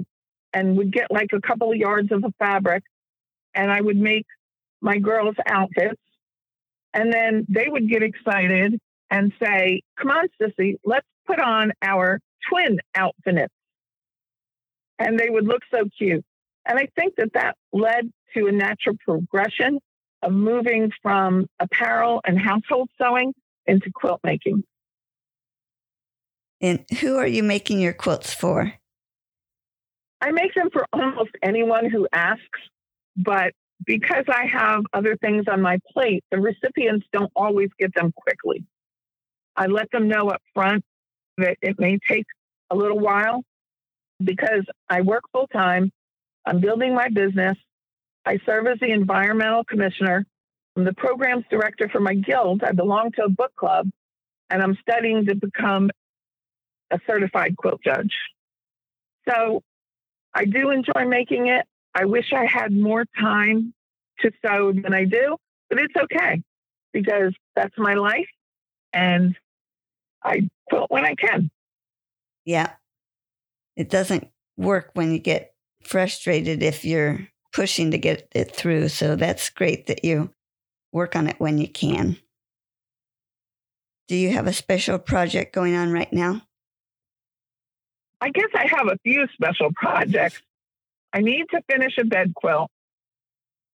and 0.52 0.76
would 0.76 0.92
get 0.92 1.10
like 1.10 1.30
a 1.32 1.40
couple 1.40 1.70
of 1.70 1.76
yards 1.76 2.12
of 2.12 2.20
the 2.20 2.32
fabric, 2.38 2.82
and 3.54 3.70
I 3.70 3.80
would 3.80 3.96
make 3.96 4.26
my 4.80 4.98
girls' 4.98 5.36
outfits. 5.46 6.00
And 6.92 7.10
then 7.10 7.46
they 7.48 7.68
would 7.68 7.88
get 7.88 8.02
excited 8.02 8.78
and 9.10 9.32
say, 9.42 9.82
Come 9.98 10.10
on, 10.10 10.28
Sissy, 10.40 10.76
let's 10.84 11.06
put 11.26 11.38
on 11.38 11.72
our 11.80 12.20
twin 12.50 12.80
outfits. 12.94 13.54
And 15.02 15.18
they 15.18 15.28
would 15.28 15.46
look 15.46 15.62
so 15.70 15.88
cute. 15.98 16.24
And 16.64 16.78
I 16.78 16.86
think 16.96 17.16
that 17.16 17.32
that 17.34 17.56
led 17.72 18.10
to 18.36 18.46
a 18.46 18.52
natural 18.52 18.96
progression 19.04 19.80
of 20.22 20.32
moving 20.32 20.92
from 21.02 21.46
apparel 21.58 22.20
and 22.24 22.38
household 22.38 22.88
sewing 23.00 23.34
into 23.66 23.90
quilt 23.92 24.20
making. 24.22 24.62
And 26.60 26.84
who 27.00 27.16
are 27.16 27.26
you 27.26 27.42
making 27.42 27.80
your 27.80 27.92
quilts 27.92 28.32
for? 28.32 28.72
I 30.20 30.30
make 30.30 30.54
them 30.54 30.70
for 30.72 30.86
almost 30.92 31.32
anyone 31.42 31.90
who 31.90 32.06
asks, 32.12 32.60
but 33.16 33.52
because 33.84 34.24
I 34.28 34.46
have 34.46 34.84
other 34.92 35.16
things 35.16 35.46
on 35.50 35.60
my 35.60 35.78
plate, 35.92 36.22
the 36.30 36.38
recipients 36.38 37.06
don't 37.12 37.32
always 37.34 37.70
get 37.80 37.92
them 37.96 38.12
quickly. 38.14 38.64
I 39.56 39.66
let 39.66 39.90
them 39.90 40.06
know 40.06 40.28
up 40.28 40.40
front 40.54 40.84
that 41.38 41.56
it 41.60 41.80
may 41.80 41.98
take 42.08 42.26
a 42.70 42.76
little 42.76 43.00
while 43.00 43.42
because 44.24 44.64
I 44.88 45.00
work 45.02 45.22
full 45.32 45.46
time. 45.46 45.92
I'm 46.46 46.60
building 46.60 46.94
my 46.94 47.08
business. 47.08 47.56
I 48.24 48.38
serve 48.46 48.66
as 48.66 48.78
the 48.80 48.90
environmental 48.90 49.64
commissioner. 49.64 50.26
I'm 50.76 50.84
the 50.84 50.94
programs 50.94 51.44
director 51.50 51.88
for 51.88 52.00
my 52.00 52.14
guild. 52.14 52.62
I 52.62 52.72
belong 52.72 53.12
to 53.12 53.24
a 53.24 53.28
book 53.28 53.54
club 53.56 53.88
and 54.50 54.62
I'm 54.62 54.76
studying 54.80 55.26
to 55.26 55.34
become 55.34 55.90
a 56.90 56.98
certified 57.06 57.56
quilt 57.56 57.80
judge. 57.84 58.14
So 59.28 59.62
I 60.34 60.44
do 60.44 60.70
enjoy 60.70 61.06
making 61.06 61.48
it. 61.48 61.66
I 61.94 62.06
wish 62.06 62.32
I 62.32 62.46
had 62.46 62.72
more 62.72 63.04
time 63.18 63.74
to 64.20 64.30
sew 64.44 64.72
than 64.72 64.94
I 64.94 65.04
do, 65.04 65.36
but 65.68 65.78
it's 65.78 65.94
okay 65.96 66.42
because 66.92 67.34
that's 67.54 67.76
my 67.76 67.94
life 67.94 68.28
and 68.92 69.36
I 70.22 70.48
quilt 70.68 70.90
when 70.90 71.04
I 71.04 71.14
can. 71.14 71.50
Yeah. 72.44 72.72
It 73.76 73.90
doesn't 73.90 74.28
work 74.56 74.90
when 74.94 75.12
you 75.12 75.18
get 75.18 75.54
frustrated 75.82 76.62
if 76.62 76.84
you're 76.84 77.28
pushing 77.52 77.90
to 77.90 77.98
get 77.98 78.28
it 78.34 78.54
through. 78.54 78.88
So 78.88 79.16
that's 79.16 79.50
great 79.50 79.86
that 79.86 80.04
you 80.04 80.30
work 80.92 81.16
on 81.16 81.26
it 81.26 81.36
when 81.38 81.58
you 81.58 81.68
can. 81.68 82.16
Do 84.08 84.16
you 84.16 84.30
have 84.32 84.46
a 84.46 84.52
special 84.52 84.98
project 84.98 85.54
going 85.54 85.74
on 85.74 85.92
right 85.92 86.12
now? 86.12 86.42
I 88.20 88.30
guess 88.30 88.48
I 88.54 88.66
have 88.68 88.88
a 88.88 88.98
few 89.02 89.26
special 89.32 89.70
projects. 89.74 90.40
I 91.12 91.20
need 91.20 91.46
to 91.50 91.60
finish 91.70 91.98
a 91.98 92.04
bed 92.04 92.34
quilt, 92.34 92.70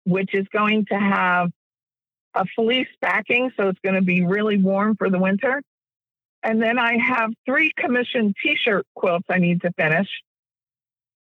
which 0.05 0.33
is 0.33 0.47
going 0.51 0.85
to 0.87 0.95
have 0.95 1.49
a 2.35 2.45
fleece 2.55 2.87
backing, 2.99 3.51
so 3.55 3.69
it's 3.69 3.79
going 3.83 3.95
to 3.95 4.01
be 4.01 4.25
really 4.25 4.57
warm 4.57 4.95
for 4.95 5.09
the 5.09 5.19
winter. 5.19 5.61
And 6.43 6.61
then 6.61 6.77
I 6.77 6.97
have 6.97 7.31
three 7.45 7.71
commissioned 7.77 8.35
t 8.43 8.57
shirt 8.61 8.85
quilts 8.95 9.25
I 9.29 9.37
need 9.39 9.61
to 9.61 9.71
finish. 9.73 10.07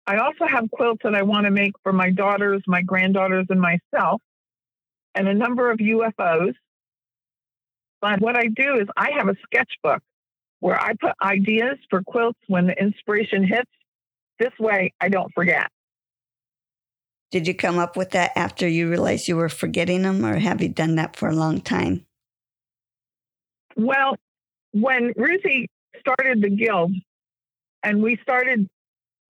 I 0.06 0.16
also 0.16 0.46
have 0.46 0.68
quilts 0.70 1.02
that 1.04 1.14
I 1.14 1.22
want 1.22 1.44
to 1.44 1.50
make 1.50 1.72
for 1.84 1.92
my 1.92 2.10
daughters, 2.10 2.62
my 2.66 2.82
granddaughters, 2.82 3.46
and 3.48 3.60
myself, 3.60 4.20
and 5.14 5.28
a 5.28 5.34
number 5.34 5.70
of 5.70 5.78
UFOs. 5.78 6.54
But 8.00 8.20
what 8.20 8.36
I 8.36 8.48
do 8.48 8.78
is 8.80 8.88
I 8.96 9.12
have 9.16 9.28
a 9.28 9.36
sketchbook 9.44 10.02
where 10.58 10.80
I 10.80 10.94
put 10.94 11.12
ideas 11.22 11.78
for 11.88 12.02
quilts 12.02 12.38
when 12.48 12.66
the 12.66 12.80
inspiration 12.80 13.44
hits. 13.44 13.70
This 14.40 14.52
way, 14.58 14.92
I 15.00 15.08
don't 15.08 15.32
forget. 15.34 15.68
Did 17.30 17.46
you 17.46 17.54
come 17.54 17.78
up 17.78 17.96
with 17.96 18.10
that 18.10 18.32
after 18.36 18.66
you 18.66 18.90
realized 18.90 19.28
you 19.28 19.36
were 19.36 19.48
forgetting 19.48 20.02
them, 20.02 20.24
or 20.24 20.38
have 20.38 20.60
you 20.60 20.68
done 20.68 20.96
that 20.96 21.14
for 21.14 21.28
a 21.28 21.34
long 21.34 21.60
time? 21.60 22.04
Well, 23.76 24.16
when 24.72 25.12
Ruthie 25.16 25.68
started 26.00 26.42
the 26.42 26.50
guild 26.50 26.92
and 27.82 28.02
we 28.02 28.18
started 28.22 28.68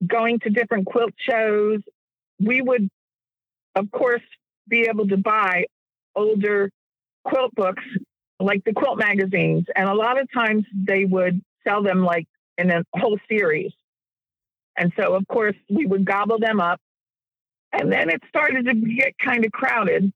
going 0.07 0.40
to 0.40 0.50
different 0.50 0.87
quilt 0.87 1.12
shows, 1.18 1.81
we 2.40 2.62
would, 2.62 2.88
of 3.74 3.90
course, 3.90 4.22
be 4.68 4.87
able 4.88 5.07
to 5.09 5.16
buy 5.16 5.66
older 6.14 6.70
quilt 7.24 7.55
books 7.55 7.83
like 8.40 8.64
the 8.64 8.72
quilt 8.72 8.98
magazines. 8.98 9.66
And 9.74 9.88
a 9.88 9.94
lot 9.94 10.20
of 10.20 10.28
times 10.33 10.64
they 10.74 11.05
would 11.05 11.40
sell 11.66 11.83
them 11.83 12.05
like 12.05 12.26
in 12.59 12.70
a 12.70 12.85
whole 12.94 13.18
series. 13.28 13.72
And 14.76 14.92
so, 14.96 15.14
of 15.14 15.26
course, 15.28 15.57
we 15.68 15.87
would 15.87 16.05
gobble 16.05 16.38
them 16.38 16.61
up. 16.61 16.81
And 17.72 17.90
then 17.90 18.11
it 18.11 18.22
started 18.28 18.66
to 18.66 18.74
get 18.74 19.14
kind 19.18 19.44
of 19.44 19.52
crowded. 19.52 20.12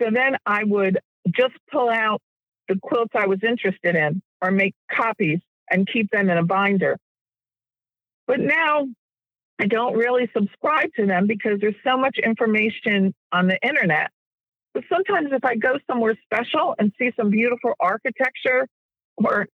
So 0.00 0.10
then 0.12 0.36
I 0.46 0.64
would 0.64 0.98
just 1.30 1.54
pull 1.70 1.88
out 1.88 2.20
the 2.68 2.78
quilts 2.80 3.12
I 3.14 3.26
was 3.26 3.38
interested 3.42 3.94
in 3.94 4.22
or 4.42 4.50
make 4.50 4.74
copies 4.90 5.40
and 5.70 5.88
keep 5.90 6.10
them 6.10 6.30
in 6.30 6.38
a 6.38 6.44
binder. 6.44 6.96
But 8.26 8.40
now 8.40 8.86
I 9.58 9.66
don't 9.66 9.94
really 9.94 10.30
subscribe 10.36 10.90
to 10.96 11.06
them 11.06 11.26
because 11.26 11.60
there's 11.60 11.74
so 11.84 11.96
much 11.96 12.18
information 12.22 13.14
on 13.32 13.48
the 13.48 13.58
internet. 13.62 14.10
But 14.74 14.84
sometimes 14.92 15.30
if 15.32 15.44
I 15.44 15.56
go 15.56 15.78
somewhere 15.90 16.16
special 16.24 16.74
and 16.78 16.92
see 16.98 17.10
some 17.16 17.30
beautiful 17.30 17.74
architecture, 17.80 18.68
or 19.16 19.48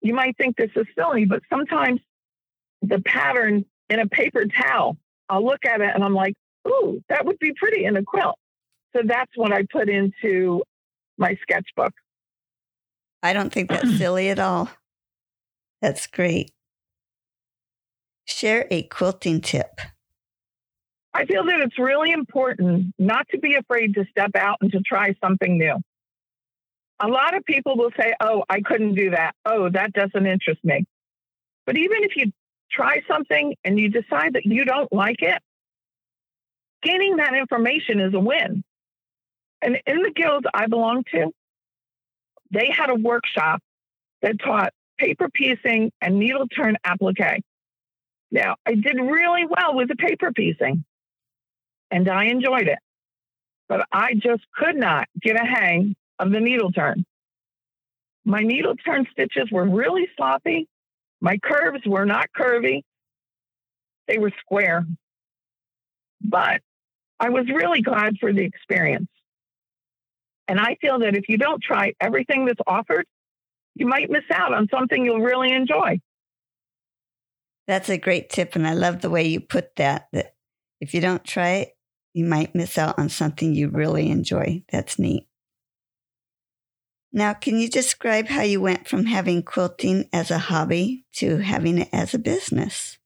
you 0.00 0.14
might 0.14 0.36
think 0.36 0.56
this 0.56 0.70
is 0.74 0.86
silly, 0.98 1.24
but 1.24 1.42
sometimes 1.48 2.00
the 2.82 3.00
pattern 3.00 3.64
in 3.88 4.00
a 4.00 4.06
paper 4.06 4.44
towel, 4.46 4.96
I'll 5.28 5.44
look 5.44 5.64
at 5.64 5.80
it 5.80 5.90
and 5.94 6.02
I'm 6.02 6.14
like, 6.14 6.34
ooh, 6.66 7.02
that 7.08 7.24
would 7.24 7.38
be 7.38 7.52
pretty 7.54 7.84
in 7.84 7.96
a 7.96 8.02
quilt. 8.02 8.38
So 8.94 9.02
that's 9.04 9.30
what 9.36 9.52
I 9.52 9.64
put 9.70 9.88
into 9.88 10.62
my 11.18 11.36
sketchbook. 11.42 11.92
I 13.22 13.32
don't 13.32 13.52
think 13.52 13.70
that's 13.70 13.96
silly 13.98 14.28
at 14.28 14.38
all. 14.38 14.70
That's 15.82 16.06
great. 16.06 16.52
Share 18.26 18.66
a 18.70 18.82
quilting 18.84 19.40
tip. 19.40 19.80
I 21.14 21.24
feel 21.24 21.44
that 21.44 21.60
it's 21.60 21.78
really 21.78 22.12
important 22.12 22.92
not 22.98 23.26
to 23.30 23.38
be 23.38 23.54
afraid 23.54 23.94
to 23.94 24.04
step 24.10 24.32
out 24.36 24.58
and 24.60 24.70
to 24.72 24.80
try 24.80 25.14
something 25.24 25.56
new. 25.56 25.76
A 27.00 27.08
lot 27.08 27.34
of 27.34 27.44
people 27.44 27.76
will 27.76 27.90
say, 27.98 28.14
Oh, 28.20 28.44
I 28.48 28.60
couldn't 28.60 28.94
do 28.94 29.10
that. 29.10 29.34
Oh, 29.44 29.70
that 29.70 29.92
doesn't 29.92 30.26
interest 30.26 30.62
me. 30.64 30.84
But 31.64 31.78
even 31.78 32.04
if 32.04 32.16
you 32.16 32.32
try 32.70 33.00
something 33.08 33.54
and 33.64 33.78
you 33.78 33.88
decide 33.88 34.34
that 34.34 34.44
you 34.44 34.64
don't 34.64 34.92
like 34.92 35.22
it, 35.22 35.40
gaining 36.82 37.16
that 37.16 37.34
information 37.34 38.00
is 38.00 38.12
a 38.14 38.20
win. 38.20 38.62
And 39.62 39.78
in 39.86 40.02
the 40.02 40.12
guild 40.14 40.46
I 40.52 40.66
belong 40.66 41.04
to, 41.12 41.32
they 42.50 42.70
had 42.70 42.90
a 42.90 42.94
workshop 42.94 43.60
that 44.22 44.40
taught 44.40 44.72
paper 44.98 45.28
piecing 45.28 45.92
and 46.00 46.18
needle 46.18 46.46
turn 46.48 46.76
applique. 46.84 47.42
Now, 48.30 48.56
I 48.66 48.74
did 48.74 48.96
really 48.96 49.44
well 49.46 49.74
with 49.74 49.88
the 49.88 49.96
paper 49.96 50.32
piecing 50.32 50.84
and 51.90 52.08
I 52.08 52.24
enjoyed 52.24 52.68
it, 52.68 52.78
but 53.68 53.86
I 53.92 54.14
just 54.14 54.42
could 54.54 54.76
not 54.76 55.08
get 55.20 55.36
a 55.36 55.44
hang 55.44 55.94
of 56.18 56.30
the 56.32 56.40
needle 56.40 56.72
turn. 56.72 57.04
My 58.24 58.40
needle 58.40 58.74
turn 58.74 59.06
stitches 59.12 59.50
were 59.52 59.68
really 59.68 60.08
sloppy. 60.16 60.66
My 61.20 61.38
curves 61.38 61.86
were 61.86 62.04
not 62.04 62.28
curvy. 62.36 62.82
They 64.08 64.18
were 64.18 64.32
square. 64.40 64.84
But 66.20 66.60
I 67.20 67.30
was 67.30 67.46
really 67.46 67.82
glad 67.82 68.18
for 68.18 68.32
the 68.32 68.42
experience. 68.42 69.08
And 70.48 70.60
I 70.60 70.76
feel 70.80 71.00
that 71.00 71.16
if 71.16 71.28
you 71.28 71.38
don't 71.38 71.62
try 71.62 71.94
everything 72.00 72.46
that's 72.46 72.60
offered, 72.66 73.06
you 73.74 73.86
might 73.86 74.10
miss 74.10 74.24
out 74.30 74.54
on 74.54 74.68
something 74.70 75.04
you'll 75.04 75.20
really 75.20 75.52
enjoy. 75.52 76.00
That's 77.66 77.88
a 77.88 77.98
great 77.98 78.30
tip. 78.30 78.54
And 78.54 78.66
I 78.66 78.74
love 78.74 79.00
the 79.00 79.10
way 79.10 79.26
you 79.26 79.40
put 79.40 79.74
that, 79.76 80.06
that 80.12 80.34
if 80.80 80.94
you 80.94 81.00
don't 81.00 81.24
try 81.24 81.50
it, 81.50 81.76
you 82.14 82.24
might 82.24 82.54
miss 82.54 82.78
out 82.78 82.98
on 82.98 83.08
something 83.08 83.54
you 83.54 83.68
really 83.68 84.08
enjoy. 84.08 84.62
That's 84.70 84.98
neat. 84.98 85.26
Now, 87.12 87.34
can 87.34 87.58
you 87.58 87.68
describe 87.68 88.28
how 88.28 88.42
you 88.42 88.60
went 88.60 88.88
from 88.88 89.06
having 89.06 89.42
quilting 89.42 90.08
as 90.12 90.30
a 90.30 90.38
hobby 90.38 91.06
to 91.14 91.38
having 91.38 91.78
it 91.78 91.88
as 91.92 92.14
a 92.14 92.18
business? 92.18 92.98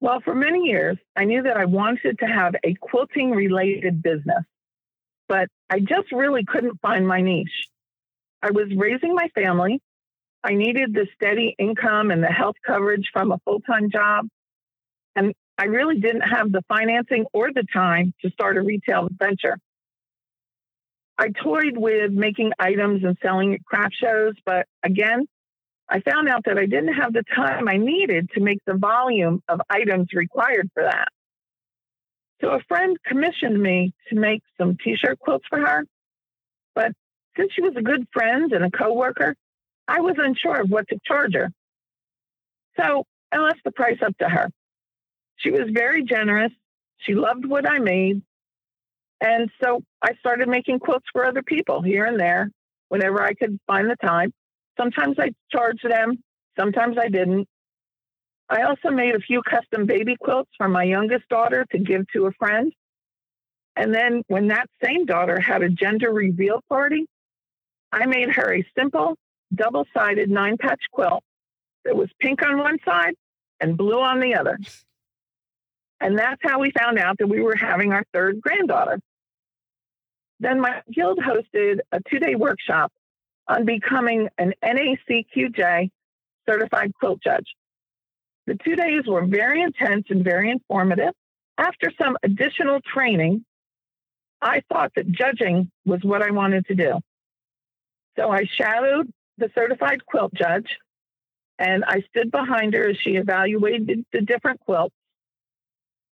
Well, 0.00 0.20
for 0.20 0.34
many 0.34 0.60
years, 0.60 0.96
I 1.16 1.24
knew 1.24 1.42
that 1.42 1.56
I 1.56 1.64
wanted 1.64 2.18
to 2.20 2.26
have 2.26 2.54
a 2.62 2.74
quilting 2.74 3.30
related 3.30 4.02
business, 4.02 4.44
but 5.28 5.48
I 5.70 5.80
just 5.80 6.12
really 6.12 6.44
couldn't 6.44 6.80
find 6.80 7.06
my 7.06 7.20
niche. 7.20 7.68
I 8.42 8.50
was 8.50 8.66
raising 8.76 9.14
my 9.14 9.28
family. 9.34 9.80
I 10.42 10.54
needed 10.54 10.94
the 10.94 11.06
steady 11.14 11.54
income 11.58 12.10
and 12.10 12.22
the 12.22 12.28
health 12.28 12.56
coverage 12.66 13.10
from 13.12 13.32
a 13.32 13.38
full 13.44 13.60
time 13.60 13.90
job. 13.90 14.26
And 15.16 15.34
I 15.58 15.64
really 15.64 15.98
didn't 15.98 16.22
have 16.22 16.52
the 16.52 16.62
financing 16.68 17.26
or 17.32 17.52
the 17.52 17.64
time 17.72 18.14
to 18.22 18.30
start 18.30 18.56
a 18.56 18.62
retail 18.62 19.08
venture. 19.10 19.58
I 21.18 21.30
toyed 21.30 21.76
with 21.76 22.12
making 22.12 22.52
items 22.60 23.02
and 23.02 23.18
selling 23.20 23.54
at 23.54 23.64
craft 23.64 23.96
shows, 24.00 24.34
but 24.46 24.66
again, 24.84 25.26
I 25.88 26.00
found 26.00 26.28
out 26.28 26.44
that 26.44 26.58
I 26.58 26.66
didn't 26.66 26.94
have 26.94 27.12
the 27.12 27.24
time 27.34 27.66
I 27.66 27.76
needed 27.76 28.30
to 28.34 28.40
make 28.40 28.60
the 28.66 28.74
volume 28.74 29.42
of 29.48 29.60
items 29.68 30.08
required 30.12 30.70
for 30.74 30.84
that. 30.84 31.08
So 32.40 32.50
a 32.50 32.60
friend 32.68 32.96
commissioned 33.04 33.60
me 33.60 33.92
to 34.08 34.16
make 34.16 34.42
some 34.58 34.76
t-shirt 34.82 35.18
quilts 35.18 35.46
for 35.48 35.58
her. 35.58 35.84
But 36.74 36.92
since 37.36 37.52
she 37.52 37.62
was 37.62 37.74
a 37.76 37.82
good 37.82 38.06
friend 38.12 38.52
and 38.52 38.64
a 38.64 38.70
coworker, 38.70 39.34
I 39.86 40.00
was 40.00 40.16
unsure 40.18 40.60
of 40.60 40.70
what 40.70 40.86
to 40.88 40.98
charge 41.04 41.34
her. 41.34 41.50
So 42.78 43.04
I 43.32 43.38
left 43.38 43.60
the 43.64 43.72
price 43.72 43.98
up 44.04 44.16
to 44.18 44.28
her. 44.28 44.50
She 45.36 45.50
was 45.50 45.70
very 45.72 46.04
generous. 46.04 46.52
She 46.98 47.14
loved 47.14 47.46
what 47.46 47.68
I 47.68 47.78
made. 47.78 48.22
And 49.20 49.50
so 49.62 49.82
I 50.02 50.14
started 50.20 50.48
making 50.48 50.78
quilts 50.78 51.06
for 51.12 51.24
other 51.24 51.42
people 51.42 51.82
here 51.82 52.04
and 52.04 52.18
there 52.20 52.50
whenever 52.88 53.22
I 53.22 53.34
could 53.34 53.58
find 53.66 53.90
the 53.90 53.96
time. 53.96 54.32
Sometimes 54.78 55.16
I 55.18 55.30
charged 55.50 55.88
them, 55.88 56.22
sometimes 56.58 56.96
I 56.98 57.08
didn't. 57.08 57.48
I 58.50 58.62
also 58.62 58.90
made 58.90 59.14
a 59.14 59.20
few 59.20 59.42
custom 59.42 59.86
baby 59.86 60.16
quilts 60.16 60.50
for 60.56 60.68
my 60.68 60.84
youngest 60.84 61.28
daughter 61.28 61.66
to 61.70 61.78
give 61.78 62.06
to 62.14 62.26
a 62.26 62.32
friend. 62.32 62.72
And 63.76 63.94
then 63.94 64.22
when 64.26 64.48
that 64.48 64.68
same 64.82 65.04
daughter 65.04 65.38
had 65.38 65.62
a 65.62 65.68
gender 65.68 66.12
reveal 66.12 66.60
party, 66.68 67.06
I 67.92 68.06
made 68.06 68.30
her 68.30 68.54
a 68.54 68.66
simple 68.76 69.16
double 69.54 69.86
sided 69.94 70.30
nine 70.30 70.56
patch 70.58 70.82
quilt 70.92 71.22
that 71.84 71.96
was 71.96 72.08
pink 72.20 72.42
on 72.42 72.58
one 72.58 72.78
side 72.84 73.14
and 73.60 73.76
blue 73.76 74.00
on 74.00 74.20
the 74.20 74.34
other. 74.34 74.58
And 76.00 76.18
that's 76.18 76.40
how 76.42 76.58
we 76.60 76.70
found 76.70 76.98
out 76.98 77.18
that 77.18 77.28
we 77.28 77.40
were 77.40 77.56
having 77.56 77.92
our 77.92 78.04
third 78.12 78.40
granddaughter. 78.40 79.00
Then 80.40 80.60
my 80.60 80.82
guild 80.92 81.18
hosted 81.18 81.78
a 81.92 82.00
two 82.08 82.18
day 82.18 82.34
workshop 82.34 82.92
on 83.48 83.64
becoming 83.64 84.28
an 84.38 84.54
NACQJ 84.62 85.90
certified 86.48 86.92
quilt 86.98 87.20
judge. 87.22 87.46
The 88.48 88.56
two 88.64 88.76
days 88.76 89.02
were 89.06 89.26
very 89.26 89.60
intense 89.60 90.06
and 90.08 90.24
very 90.24 90.50
informative. 90.50 91.12
After 91.58 91.92
some 92.00 92.16
additional 92.22 92.80
training, 92.80 93.44
I 94.40 94.62
thought 94.72 94.90
that 94.96 95.12
judging 95.12 95.70
was 95.84 96.00
what 96.02 96.22
I 96.22 96.30
wanted 96.30 96.64
to 96.68 96.74
do. 96.74 96.98
So 98.18 98.30
I 98.30 98.44
shadowed 98.50 99.12
the 99.36 99.50
certified 99.54 100.06
quilt 100.06 100.32
judge 100.32 100.78
and 101.58 101.84
I 101.84 102.00
stood 102.08 102.30
behind 102.30 102.72
her 102.72 102.88
as 102.88 102.96
she 102.96 103.16
evaluated 103.16 104.06
the 104.14 104.22
different 104.22 104.60
quilts. 104.60 104.94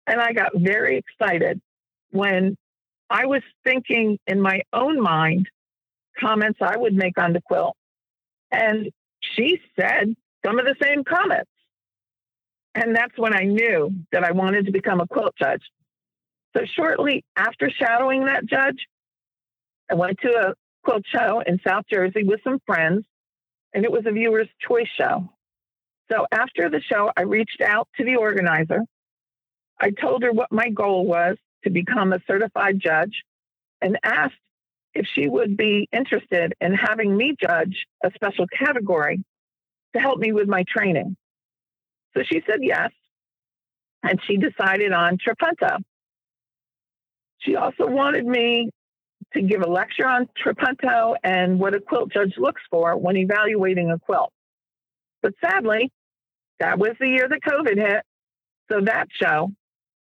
And 0.07 0.19
I 0.19 0.33
got 0.33 0.53
very 0.57 0.97
excited 0.97 1.61
when 2.13 2.57
I 3.11 3.27
was 3.27 3.43
thinking 3.63 4.19
in 4.27 4.41
my 4.41 4.63
own 4.73 4.99
mind 5.03 5.51
comments 6.19 6.61
I 6.63 6.79
would 6.79 6.95
make 6.95 7.19
on 7.19 7.35
the 7.35 7.43
quilt. 7.43 7.77
And 8.51 8.91
she 9.21 9.61
said 9.79 10.15
some 10.43 10.59
of 10.59 10.65
the 10.65 10.77
same 10.83 11.05
comments. 11.05 11.52
And 12.75 12.97
that's 12.97 13.17
when 13.17 13.35
I 13.35 13.45
knew 13.45 13.93
that 14.13 14.25
I 14.25 14.33
wanted 14.33 14.67
to 14.67 14.73
become 14.73 15.01
a 15.01 15.07
quilt 15.07 15.35
judge. 15.39 15.63
So 16.57 16.65
shortly 16.65 17.25
after 17.37 17.71
shadowing 17.71 18.27
that 18.27 18.47
judge, 18.47 18.87
I 19.91 19.95
went 19.95 20.19
to 20.21 20.29
a 20.29 20.55
quilt 20.85 21.05
show 21.07 21.43
in 21.47 21.61
South 21.67 21.85
Jersey 21.91 22.25
with 22.25 22.41
some 22.45 22.59
friends, 22.67 23.05
and 23.75 23.85
it 23.85 23.93
was 23.93 24.05
a 24.07 24.13
viewer's 24.13 24.49
choice 24.67 24.89
show. 24.99 25.31
So 26.11 26.27
after 26.33 26.69
the 26.69 26.81
show, 26.81 27.11
I 27.17 27.23
reached 27.23 27.61
out 27.61 27.89
to 27.97 28.05
the 28.05 28.17
organizer. 28.17 28.81
I 29.81 29.91
told 29.91 30.23
her 30.23 30.33
what 30.33 30.53
my 30.53 30.69
goal 30.69 31.07
was 31.07 31.37
to 31.65 31.71
become 31.71 32.13
a 32.13 32.21
certified 32.27 32.81
judge 32.81 33.23
and 33.81 33.99
asked 34.03 34.35
if 34.95 35.07
she 35.15 35.29
would 35.29 35.57
be 35.57 35.89
interested 35.93 36.55
in 36.61 36.75
having 36.75 37.17
me 37.17 37.35
judge 37.41 37.87
a 38.05 38.11
special 38.15 38.47
category 38.47 39.23
to 39.95 40.01
help 40.01 40.19
me 40.19 40.33
with 40.33 40.49
my 40.49 40.65
training. 40.69 41.17
So 42.15 42.23
she 42.23 42.43
said 42.47 42.61
yes, 42.61 42.91
and 44.03 44.21
she 44.27 44.37
decided 44.37 44.93
on 44.93 45.19
Trapunto. 45.19 45.79
She 47.39 47.57
also 47.57 47.87
wanted 47.87 48.27
me 48.27 48.71
to 49.35 49.43
give 49.43 49.63
a 49.63 49.69
lecture 49.69 50.07
on 50.07 50.29
Trapunto 50.45 51.17
and 51.25 51.59
what 51.59 51.75
a 51.75 51.81
quilt 51.81 52.13
judge 52.13 52.35
looks 52.37 52.63
for 52.71 52.97
when 52.97 53.17
evaluating 53.17 53.91
a 53.91 53.99
quilt. 53.99 54.33
But 55.23 55.33
sadly, 55.45 55.91
that 56.61 56.79
was 56.79 56.93
the 57.01 57.09
year 57.09 57.29
that 57.29 57.41
COVID 57.41 57.77
hit. 57.77 58.03
So 58.71 58.81
that 58.83 59.09
show, 59.11 59.51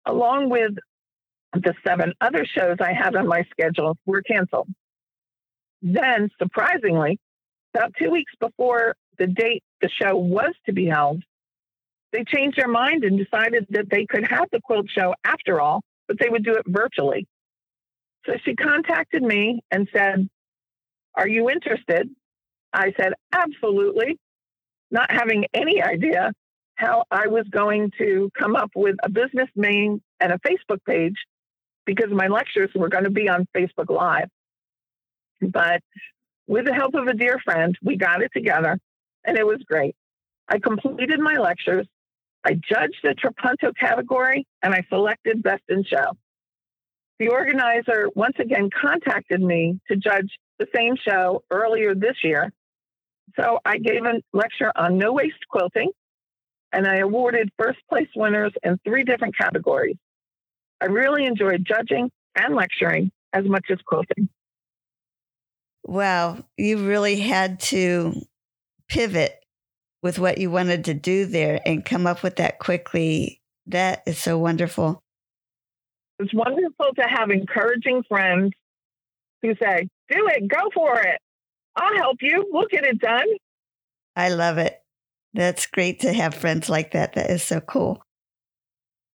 along 0.05 0.51
with 0.51 0.73
the 1.53 1.75
seven 1.87 2.13
other 2.21 2.45
shows 2.45 2.77
I 2.81 2.93
had 2.93 3.17
on 3.17 3.27
my 3.27 3.45
schedule, 3.51 3.97
were 4.07 4.23
canceled. 4.23 4.69
Then, 5.83 6.31
surprisingly, 6.39 7.19
about 7.75 7.95
two 7.99 8.11
weeks 8.11 8.33
before 8.39 8.95
the 9.19 9.27
date 9.27 9.63
the 9.81 9.89
show 9.89 10.17
was 10.17 10.53
to 10.67 10.73
be 10.73 10.87
held, 10.87 11.23
they 12.13 12.25
changed 12.25 12.59
their 12.59 12.69
mind 12.69 13.05
and 13.05 13.19
decided 13.19 13.67
that 13.71 13.91
they 13.91 14.07
could 14.07 14.27
have 14.27 14.47
the 14.51 14.61
quilt 14.61 14.87
show 14.91 15.15
after 15.25 15.61
all, 15.61 15.83
but 16.09 16.19
they 16.19 16.29
would 16.29 16.45
do 16.45 16.55
it 16.55 16.65
virtually. 16.67 17.27
So 18.27 18.35
she 18.45 18.55
contacted 18.55 19.23
me 19.23 19.63
and 19.71 19.89
said, 19.93 20.29
Are 21.15 21.29
you 21.29 21.51
interested? 21.51 22.09
I 22.73 22.93
said, 22.99 23.15
Absolutely. 23.33 24.19
Not 24.91 25.11
having 25.11 25.47
any 25.55 25.83
idea 25.83 26.33
how 26.75 27.05
I 27.11 27.29
was 27.29 27.47
going 27.49 27.93
to 27.99 28.31
come 28.37 28.57
up 28.57 28.71
with 28.75 28.97
a 29.03 29.09
business 29.09 29.49
name 29.55 30.03
and 30.19 30.33
a 30.33 30.39
Facebook 30.39 30.85
page 30.87 31.17
because 31.87 32.11
my 32.11 32.27
lectures 32.27 32.71
were 32.75 32.89
going 32.89 33.05
to 33.05 33.11
be 33.11 33.29
on 33.29 33.47
Facebook 33.57 33.91
Live. 33.91 34.29
But 35.41 35.81
with 36.47 36.67
the 36.67 36.75
help 36.75 36.95
of 36.95 37.07
a 37.07 37.15
dear 37.15 37.39
friend, 37.45 37.77
we 37.83 37.97
got 37.97 38.23
it 38.23 38.31
together 38.35 38.79
and 39.25 39.37
it 39.37 39.47
was 39.47 39.63
great. 39.67 39.95
I 40.49 40.59
completed 40.59 41.21
my 41.21 41.37
lectures 41.37 41.87
I 42.45 42.55
judged 42.55 42.99
the 43.03 43.15
Trapunto 43.15 43.73
category 43.79 44.47
and 44.63 44.75
I 44.75 44.83
selected 44.89 45.43
Best 45.43 45.63
in 45.69 45.85
Show. 45.85 46.17
The 47.19 47.29
organizer 47.29 48.09
once 48.15 48.37
again 48.39 48.71
contacted 48.71 49.41
me 49.43 49.79
to 49.89 49.97
judge 49.97 50.31
the 50.59 50.67
same 50.75 50.97
show 50.97 51.43
earlier 51.51 51.95
this 51.95 52.17
year. 52.25 52.51
So 53.39 53.59
I 53.65 53.79
gave 53.79 54.05
a 54.05 54.23
lecture 54.33 54.73
on 54.75 54.97
no 54.97 55.13
waste 55.13 55.47
quilting 55.51 55.91
and 56.73 56.87
I 56.87 56.99
awarded 56.99 57.51
first 57.59 57.79
place 57.89 58.09
winners 58.17 58.53
in 58.63 58.79
three 58.85 59.05
different 59.05 59.37
categories. 59.37 59.97
I 60.81 60.87
really 60.87 61.27
enjoyed 61.27 61.65
judging 61.67 62.11
and 62.35 62.55
lecturing 62.55 63.11
as 63.33 63.45
much 63.45 63.67
as 63.71 63.79
quilting. 63.87 64.29
Wow, 65.85 66.45
you 66.57 66.87
really 66.87 67.21
had 67.21 67.61
to 67.61 68.15
pivot 68.89 69.40
with 70.03 70.19
what 70.19 70.39
you 70.39 70.51
wanted 70.51 70.85
to 70.87 70.95
do 70.95 71.27
there 71.27 71.61
and 71.65 71.85
come 71.85 72.07
up 72.07 72.23
with 72.23 72.37
that 72.37 72.59
quickly. 72.59 73.41
That 73.67 74.03
is 74.07 74.19
so 74.19 74.39
wonderful. 74.39 75.03
It's 76.19 76.35
wonderful 76.35 76.89
to 76.97 77.03
have 77.03 77.31
encouraging 77.31 78.03
friends 78.09 78.53
who 79.43 79.55
say, 79.61 79.89
Do 80.11 80.29
it, 80.29 80.49
go 80.49 80.71
for 80.75 81.01
it. 81.01 81.19
I'll 81.77 81.97
help 81.97 82.19
you. 82.21 82.47
We'll 82.51 82.67
get 82.71 82.85
it 82.85 82.99
done. 82.99 83.27
I 84.17 84.31
love 84.31 84.59
it. 84.59 84.77
That's 85.33 85.67
great 85.67 86.01
to 86.01 86.13
have 86.13 86.35
friends 86.35 86.69
like 86.69 86.93
that. 86.93 87.15
That 87.15 87.31
is 87.31 87.43
so 87.43 87.61
cool. 87.61 88.03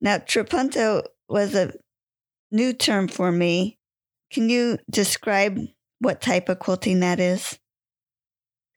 Now, 0.01 0.19
trapunto 0.19 1.05
was 1.29 1.55
a 1.55 1.73
new 2.51 2.73
term 2.73 3.07
for 3.07 3.31
me. 3.31 3.79
Can 4.33 4.49
you 4.49 4.79
describe 4.91 5.59
what 6.01 6.21
type 6.21 6.49
of 6.49 6.59
quilting 6.59 7.01
that 7.01 7.21
is? 7.21 7.59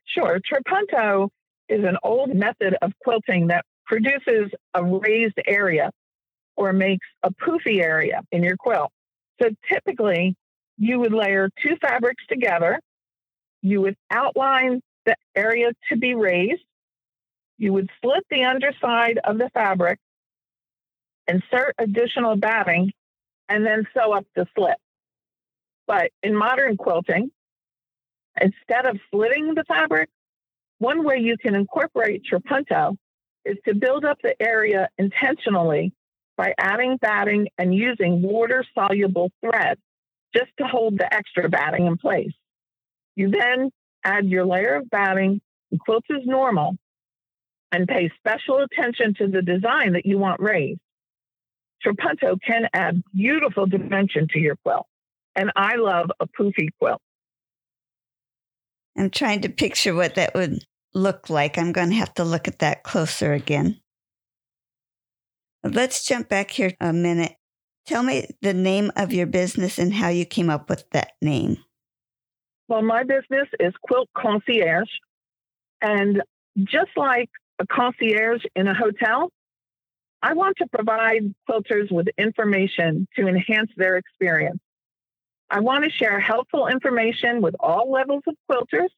Sure. 0.05 0.39
Trapunto 0.39 1.29
is 1.69 1.83
an 1.83 1.97
old 2.03 2.33
method 2.33 2.75
of 2.81 2.91
quilting 3.01 3.47
that 3.47 3.65
produces 3.85 4.51
a 4.73 4.83
raised 4.83 5.39
area 5.45 5.91
or 6.55 6.73
makes 6.73 7.05
a 7.23 7.31
poofy 7.31 7.81
area 7.81 8.21
in 8.31 8.43
your 8.43 8.57
quilt. 8.57 8.91
So 9.41 9.49
typically, 9.71 10.35
you 10.77 10.99
would 10.99 11.13
layer 11.13 11.49
two 11.61 11.75
fabrics 11.81 12.23
together. 12.27 12.79
You 13.61 13.81
would 13.81 13.95
outline 14.11 14.81
the 15.05 15.15
area 15.35 15.71
to 15.89 15.97
be 15.97 16.15
raised. 16.15 16.63
You 17.57 17.73
would 17.73 17.89
slit 18.01 18.23
the 18.29 18.43
underside 18.43 19.19
of 19.23 19.37
the 19.37 19.49
fabric, 19.53 19.99
insert 21.27 21.75
additional 21.77 22.35
batting, 22.35 22.91
and 23.49 23.65
then 23.65 23.87
sew 23.93 24.13
up 24.13 24.25
the 24.35 24.47
slit. 24.55 24.77
But 25.87 26.11
in 26.21 26.35
modern 26.35 26.77
quilting, 26.77 27.31
instead 28.39 28.85
of 28.85 28.99
slitting 29.11 29.53
the 29.53 29.63
fabric, 29.65 30.09
one 30.83 31.05
way 31.05 31.19
you 31.19 31.37
can 31.37 31.55
incorporate 31.55 32.23
trapunto 32.29 32.97
is 33.45 33.55
to 33.65 33.73
build 33.73 34.03
up 34.03 34.17
the 34.21 34.35
area 34.41 34.89
intentionally 34.97 35.93
by 36.35 36.53
adding 36.57 36.97
batting 36.97 37.47
and 37.57 37.73
using 37.73 38.21
water 38.21 38.65
soluble 38.75 39.31
thread 39.39 39.77
just 40.35 40.51
to 40.57 40.65
hold 40.65 40.97
the 40.97 41.13
extra 41.13 41.47
batting 41.47 41.85
in 41.85 41.95
place. 41.95 42.33
You 43.15 43.29
then 43.29 43.71
add 44.03 44.25
your 44.25 44.45
layer 44.45 44.75
of 44.75 44.89
batting 44.89 45.39
and 45.71 45.79
quilt 45.79 46.03
as 46.11 46.25
normal 46.25 46.75
and 47.71 47.87
pay 47.87 48.11
special 48.17 48.57
attention 48.59 49.13
to 49.19 49.27
the 49.27 49.41
design 49.41 49.93
that 49.93 50.05
you 50.05 50.17
want 50.17 50.41
raised. 50.41 50.81
Trapunto 51.85 52.37
can 52.45 52.67
add 52.73 53.01
beautiful 53.15 53.67
dimension 53.67 54.27
to 54.31 54.39
your 54.39 54.57
quilt. 54.57 54.85
And 55.33 55.49
I 55.55 55.75
love 55.75 56.11
a 56.19 56.27
poofy 56.27 56.67
quilt. 56.77 57.01
I'm 58.97 59.09
trying 59.09 59.41
to 59.41 59.49
picture 59.49 59.95
what 59.95 60.15
that 60.15 60.35
would 60.35 60.63
look 60.93 61.29
like. 61.29 61.57
I'm 61.57 61.71
going 61.71 61.89
to 61.89 61.95
have 61.95 62.13
to 62.15 62.23
look 62.23 62.47
at 62.47 62.59
that 62.59 62.83
closer 62.83 63.33
again. 63.33 63.79
Let's 65.63 66.05
jump 66.05 66.29
back 66.29 66.51
here 66.51 66.73
a 66.79 66.91
minute. 66.91 67.33
Tell 67.85 68.03
me 68.03 68.27
the 68.41 68.53
name 68.53 68.91
of 68.95 69.13
your 69.13 69.27
business 69.27 69.77
and 69.77 69.93
how 69.93 70.09
you 70.09 70.25
came 70.25 70.49
up 70.49 70.69
with 70.69 70.89
that 70.91 71.13
name. 71.21 71.57
Well, 72.67 72.81
my 72.81 73.03
business 73.03 73.47
is 73.59 73.73
Quilt 73.83 74.09
Concierge. 74.17 74.89
And 75.81 76.21
just 76.59 76.91
like 76.95 77.29
a 77.59 77.67
concierge 77.67 78.43
in 78.55 78.67
a 78.67 78.73
hotel, 78.73 79.29
I 80.21 80.33
want 80.33 80.57
to 80.57 80.67
provide 80.67 81.33
quilters 81.49 81.91
with 81.91 82.07
information 82.17 83.07
to 83.17 83.27
enhance 83.27 83.69
their 83.75 83.97
experience. 83.97 84.59
I 85.49 85.59
want 85.59 85.83
to 85.83 85.89
share 85.91 86.19
helpful 86.19 86.67
information 86.67 87.41
with 87.41 87.55
all 87.59 87.91
levels 87.91 88.23
of 88.27 88.35
quilters 88.49 88.89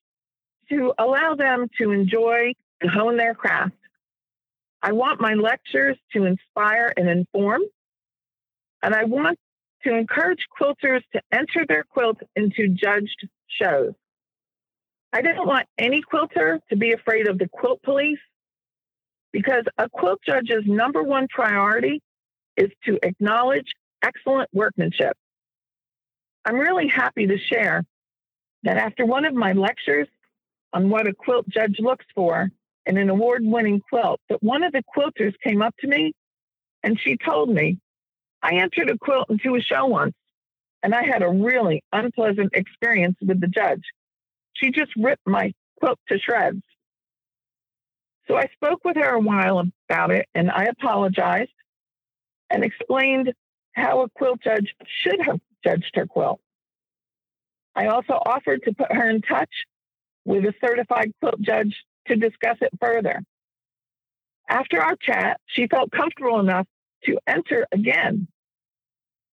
to 0.69 0.93
allow 0.97 1.35
them 1.35 1.67
to 1.79 1.91
enjoy 1.91 2.53
and 2.81 2.89
hone 2.89 3.17
their 3.17 3.33
craft. 3.33 3.75
I 4.81 4.91
want 4.91 5.19
my 5.19 5.33
lectures 5.33 5.97
to 6.13 6.25
inspire 6.25 6.93
and 6.95 7.09
inform. 7.09 7.61
And 8.83 8.93
I 8.93 9.05
want 9.05 9.39
to 9.83 9.95
encourage 9.95 10.45
quilters 10.59 11.01
to 11.13 11.21
enter 11.31 11.65
their 11.67 11.83
quilt 11.83 12.17
into 12.35 12.67
judged 12.67 13.27
shows. 13.47 13.93
I 15.11 15.21
didn't 15.21 15.47
want 15.47 15.67
any 15.77 16.01
quilter 16.01 16.59
to 16.69 16.75
be 16.75 16.91
afraid 16.91 17.27
of 17.27 17.37
the 17.37 17.47
quilt 17.47 17.81
police 17.83 18.19
because 19.31 19.63
a 19.77 19.89
quilt 19.89 20.19
judge's 20.25 20.63
number 20.65 21.01
one 21.01 21.27
priority 21.29 22.01
is 22.57 22.69
to 22.85 22.99
acknowledge 23.01 23.73
excellent 24.01 24.49
workmanship. 24.53 25.17
I'm 26.45 26.57
really 26.57 26.87
happy 26.87 27.27
to 27.27 27.37
share 27.37 27.85
that 28.63 28.77
after 28.77 29.05
one 29.05 29.25
of 29.25 29.33
my 29.33 29.53
lectures 29.53 30.07
on 30.75 30.89
what 30.89 31.07
a 31.07 31.13
quilt 31.13 31.47
judge 31.47 31.77
looks 31.79 32.05
for, 32.13 32.49
in 32.85 32.97
an 32.97 33.09
award 33.09 33.41
winning 33.43 33.81
quilt 33.89 34.19
that 34.29 34.43
one 34.43 34.63
of 34.63 34.73
the 34.73 34.83
quilters 34.95 35.33
came 35.43 35.61
up 35.61 35.73
to 35.79 35.87
me 35.87 36.13
and 36.83 36.99
she 36.99 37.17
told 37.17 37.49
me, 37.49 37.79
I 38.43 38.57
entered 38.57 38.91
a 38.91 38.97
quilt 38.97 39.29
into 39.29 39.55
a 39.55 39.61
show 39.61 39.87
once 39.87 40.13
and 40.83 40.93
I 40.93 41.03
had 41.03 41.23
a 41.23 41.29
really 41.29 41.81
unpleasant 41.91 42.51
experience 42.53 43.15
with 43.21 43.41
the 43.41 43.47
judge. 43.47 43.81
She 44.53 44.69
just 44.69 44.91
ripped 44.95 45.25
my 45.25 45.53
quilt 45.79 45.97
to 46.09 46.19
shreds. 46.19 46.61
So 48.27 48.35
I 48.35 48.47
spoke 48.53 48.83
with 48.83 48.97
her 48.97 49.15
a 49.15 49.19
while 49.19 49.63
about 49.89 50.11
it 50.11 50.27
and 50.35 50.51
I 50.51 50.65
apologized 50.65 51.51
and 52.49 52.63
explained 52.63 53.33
how 53.73 54.01
a 54.01 54.09
quilt 54.09 54.41
judge 54.43 54.75
should 55.01 55.21
have 55.21 55.39
judged 55.63 55.91
her 55.95 56.05
quilt. 56.05 56.39
I 57.75 57.87
also 57.87 58.13
offered 58.13 58.63
to 58.63 58.73
put 58.73 58.91
her 58.91 59.09
in 59.09 59.21
touch 59.21 59.49
with 60.25 60.43
a 60.45 60.53
certified 60.59 61.11
quilt 61.21 61.39
judge 61.41 61.75
to 62.07 62.15
discuss 62.15 62.57
it 62.61 62.71
further. 62.79 63.23
After 64.49 64.81
our 64.81 64.95
chat, 64.95 65.39
she 65.45 65.67
felt 65.67 65.91
comfortable 65.91 66.39
enough 66.39 66.67
to 67.05 67.17
enter 67.27 67.65
again. 67.71 68.27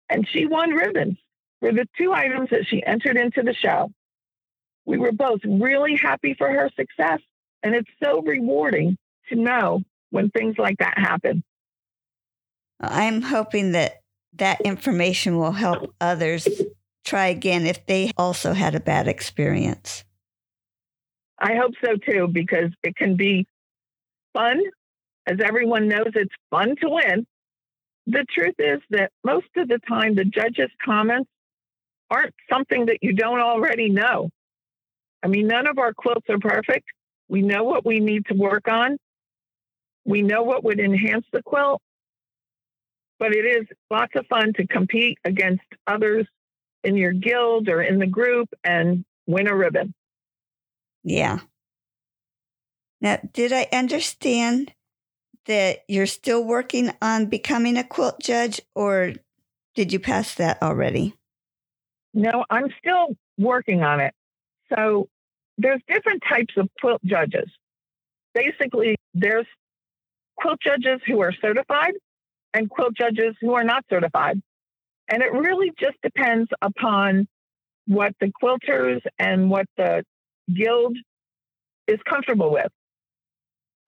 And 0.09 0.29
she 0.29 0.47
won 0.47 0.71
ribbons 0.71 1.19
for 1.61 1.73
the 1.73 1.87
two 1.97 2.13
items 2.13 2.51
that 2.51 2.67
she 2.67 2.85
entered 2.85 3.17
into 3.17 3.43
the 3.43 3.55
show. 3.55 3.91
We 4.85 4.99
were 4.99 5.13
both 5.13 5.41
really 5.45 5.97
happy 5.97 6.35
for 6.35 6.49
her 6.49 6.69
success, 6.77 7.21
and 7.63 7.75
it's 7.75 7.91
so 8.03 8.21
rewarding 8.23 8.99
to 9.29 9.37
know 9.37 9.83
when 10.11 10.31
things 10.31 10.57
like 10.59 10.79
that 10.79 10.99
happen. 10.99 11.45
I'm 12.81 13.23
hoping 13.23 13.73
that 13.73 14.01
that 14.35 14.61
information 14.63 15.39
will 15.39 15.53
help 15.53 15.95
others 16.01 16.49
try 17.05 17.27
again 17.27 17.67
if 17.67 17.87
they 17.87 18.11
also 18.17 18.55
had 18.55 18.75
a 18.75 18.81
bad 18.81 19.07
experience. 19.07 20.05
I 21.43 21.57
hope 21.57 21.73
so 21.85 21.97
too, 21.97 22.29
because 22.29 22.71
it 22.85 22.95
can 22.95 23.17
be 23.17 23.47
fun. 24.33 24.61
As 25.27 25.39
everyone 25.45 25.89
knows, 25.89 26.13
it's 26.15 26.35
fun 26.51 26.77
to 26.81 26.89
win. 26.89 27.27
The 28.07 28.25
truth 28.33 28.55
is 28.59 28.81
that 28.91 29.11
most 29.25 29.49
of 29.57 29.69
the 29.69 29.81
time, 29.89 30.15
the 30.15 30.25
judges' 30.25 30.71
comments 30.85 31.29
aren't 32.11 32.35
something 32.51 32.87
that 32.87 32.99
you 33.03 33.13
don't 33.13 33.41
already 33.41 33.89
know. 33.91 34.31
I 35.23 35.29
mean, 35.29 35.49
none 35.49 35.67
of 35.67 35.79
our 35.79 35.93
quilts 35.93 36.29
are 36.29 36.39
perfect. 36.39 36.87
We 37.29 37.43
know 37.43 37.65
what 37.65 37.85
we 37.85 38.01
need 38.01 38.27
to 38.27 38.35
work 38.35 38.69
on. 38.69 38.97
We 40.05 40.23
know 40.23 40.43
what 40.43 40.65
would 40.65 40.81
enhance 40.81 41.27
the 41.33 41.43
quilt. 41.43 41.81
But 43.19 43.35
it 43.35 43.45
is 43.45 43.67
lots 43.91 44.13
of 44.17 44.27
fun 44.27 44.53
to 44.55 44.67
compete 44.67 45.19
against 45.25 45.63
others 45.87 46.27
in 46.85 46.97
your 46.97 47.13
guild 47.13 47.69
or 47.69 47.83
in 47.83 47.99
the 47.99 48.07
group 48.07 48.49
and 48.65 49.05
win 49.27 49.47
a 49.49 49.57
ribbon. 49.57 49.95
Yeah. 51.03 51.41
Now, 53.01 53.19
did 53.33 53.53
I 53.53 53.67
understand 53.73 54.73
that 55.47 55.81
you're 55.89 56.07
still 56.07 56.45
working 56.45 56.93
on 57.03 57.27
becoming 57.27 57.77
a 57.77 57.85
quilt 57.85 58.21
judge 58.21 58.61
or 58.75 59.13
did 59.75 59.93
you 59.93 59.99
pass 59.99 60.35
that 60.37 60.63
already? 60.63 61.15
No, 62.15 62.45
I'm 62.51 62.69
still 62.79 63.17
working 63.39 63.83
on 63.83 64.01
it. 64.01 64.15
So 64.75 65.09
there's 65.59 65.81
different 65.89 66.23
types 66.29 66.55
of 66.57 66.69
quilt 66.81 67.03
judges. 67.05 67.51
Basically, 68.35 68.97
there's 69.15 69.47
quilt 70.37 70.61
judges 70.63 71.01
who 71.07 71.21
are 71.21 71.33
certified 71.41 71.95
and 72.55 72.71
quilt 72.71 72.95
judges 72.97 73.35
who 73.41 73.55
are 73.55 73.65
not 73.65 73.85
certified. 73.91 74.41
And 75.09 75.23
it 75.23 75.33
really 75.33 75.73
just 75.79 75.97
depends 76.03 76.49
upon 76.61 77.27
what 77.87 78.15
the 78.21 78.31
quilters 78.43 79.01
and 79.19 79.51
what 79.51 79.67
the 79.77 80.05
guild 80.53 80.97
is 81.87 81.99
comfortable 82.09 82.51
with. 82.53 82.71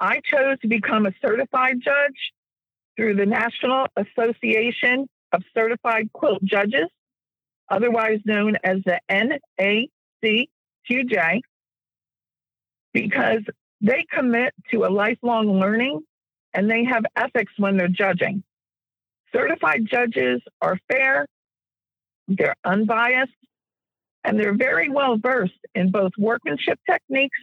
I 0.01 0.21
chose 0.25 0.59
to 0.62 0.69
become 0.69 1.07
a 1.07 1.12
certified 1.25 1.77
judge 1.83 2.33
through 2.97 3.17
the 3.17 3.27
National 3.27 3.87
Association 3.97 5.09
of 5.33 5.43
Certified 5.57 6.12
Quilt 6.12 6.43
Judges, 6.45 6.88
otherwise 7.69 8.21
known 8.25 8.57
as 8.62 8.79
the 8.85 9.01
NACQJ, 10.21 11.40
because 12.93 13.40
they 13.81 14.05
commit 14.11 14.55
to 14.71 14.85
a 14.85 14.90
lifelong 14.90 15.61
learning 15.61 16.01
and 16.53 16.71
they 16.71 16.85
have 16.85 17.05
ethics 17.17 17.53
when 17.59 17.77
they're 17.77 17.88
judging. 17.88 18.43
Certified 19.33 19.87
judges 19.90 20.40
are 20.61 20.79
fair, 20.90 21.27
they're 22.29 22.55
unbiased, 22.64 23.33
and 24.24 24.38
they're 24.38 24.56
very 24.56 24.88
well 24.88 25.16
versed 25.16 25.52
in 25.74 25.90
both 25.90 26.12
workmanship 26.18 26.78
techniques 26.90 27.38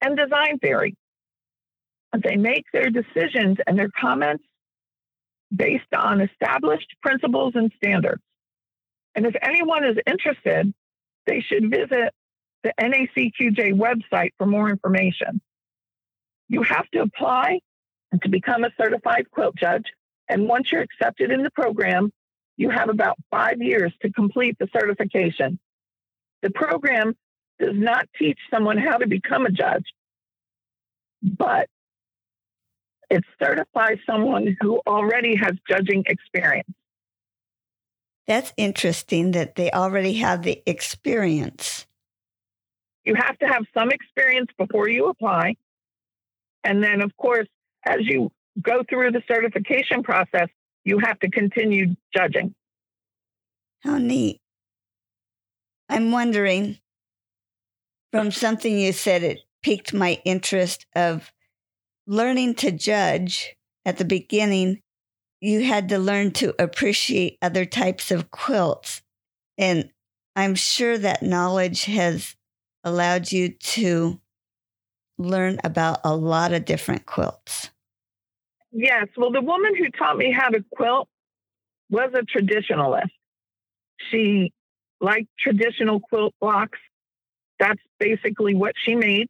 and 0.00 0.16
design 0.16 0.58
theory. 0.58 0.96
They 2.16 2.36
make 2.36 2.64
their 2.72 2.90
decisions 2.90 3.58
and 3.66 3.78
their 3.78 3.90
comments 4.00 4.44
based 5.54 5.92
on 5.94 6.20
established 6.20 6.88
principles 7.02 7.52
and 7.54 7.72
standards. 7.76 8.22
And 9.14 9.26
if 9.26 9.34
anyone 9.42 9.84
is 9.84 9.96
interested, 10.06 10.72
they 11.26 11.40
should 11.40 11.70
visit 11.70 12.12
the 12.62 12.72
NACQJ 12.80 13.74
website 13.74 14.30
for 14.38 14.46
more 14.46 14.70
information. 14.70 15.40
You 16.48 16.62
have 16.62 16.88
to 16.92 17.02
apply 17.02 17.60
to 18.22 18.28
become 18.28 18.64
a 18.64 18.70
certified 18.80 19.30
quilt 19.30 19.56
judge. 19.56 19.84
And 20.28 20.48
once 20.48 20.68
you're 20.72 20.82
accepted 20.82 21.30
in 21.30 21.42
the 21.42 21.50
program, 21.50 22.10
you 22.56 22.70
have 22.70 22.88
about 22.88 23.16
five 23.30 23.60
years 23.60 23.92
to 24.02 24.10
complete 24.12 24.56
the 24.58 24.68
certification. 24.72 25.58
The 26.44 26.50
program 26.50 27.16
does 27.58 27.72
not 27.72 28.06
teach 28.18 28.38
someone 28.52 28.76
how 28.76 28.98
to 28.98 29.06
become 29.06 29.46
a 29.46 29.50
judge, 29.50 29.86
but 31.22 31.68
it 33.08 33.24
certifies 33.42 33.96
someone 34.04 34.54
who 34.60 34.78
already 34.86 35.36
has 35.36 35.54
judging 35.66 36.04
experience. 36.06 36.68
That's 38.26 38.52
interesting 38.58 39.30
that 39.30 39.54
they 39.54 39.70
already 39.70 40.12
have 40.14 40.42
the 40.42 40.62
experience. 40.66 41.86
You 43.06 43.14
have 43.14 43.38
to 43.38 43.46
have 43.46 43.64
some 43.72 43.90
experience 43.90 44.50
before 44.58 44.86
you 44.90 45.08
apply. 45.08 45.56
And 46.62 46.84
then, 46.84 47.00
of 47.00 47.16
course, 47.16 47.48
as 47.86 48.00
you 48.00 48.30
go 48.60 48.82
through 48.86 49.12
the 49.12 49.22
certification 49.26 50.02
process, 50.02 50.48
you 50.84 50.98
have 50.98 51.18
to 51.20 51.30
continue 51.30 51.96
judging. 52.14 52.54
How 53.80 53.96
neat. 53.96 54.40
I'm 55.88 56.10
wondering 56.10 56.78
from 58.12 58.30
something 58.30 58.78
you 58.78 58.92
said, 58.92 59.22
it 59.22 59.40
piqued 59.62 59.92
my 59.92 60.20
interest 60.24 60.86
of 60.94 61.32
learning 62.06 62.54
to 62.54 62.70
judge 62.70 63.56
at 63.84 63.98
the 63.98 64.04
beginning. 64.04 64.80
You 65.40 65.64
had 65.64 65.88
to 65.88 65.98
learn 65.98 66.30
to 66.32 66.54
appreciate 66.62 67.38
other 67.42 67.64
types 67.64 68.10
of 68.10 68.30
quilts. 68.30 69.02
And 69.58 69.90
I'm 70.36 70.54
sure 70.54 70.96
that 70.98 71.22
knowledge 71.22 71.84
has 71.84 72.36
allowed 72.82 73.32
you 73.32 73.50
to 73.50 74.20
learn 75.18 75.58
about 75.64 76.00
a 76.04 76.14
lot 76.14 76.52
of 76.52 76.64
different 76.64 77.06
quilts. 77.06 77.70
Yes. 78.72 79.06
Well, 79.16 79.30
the 79.30 79.40
woman 79.40 79.76
who 79.76 79.90
taught 79.90 80.16
me 80.16 80.32
how 80.32 80.48
to 80.48 80.64
quilt 80.74 81.08
was 81.90 82.10
a 82.14 82.22
traditionalist. 82.22 83.10
She 84.10 84.52
like 85.04 85.26
traditional 85.38 86.00
quilt 86.00 86.34
blocks. 86.40 86.80
That's 87.60 87.80
basically 88.00 88.54
what 88.54 88.74
she 88.76 88.96
made. 88.96 89.28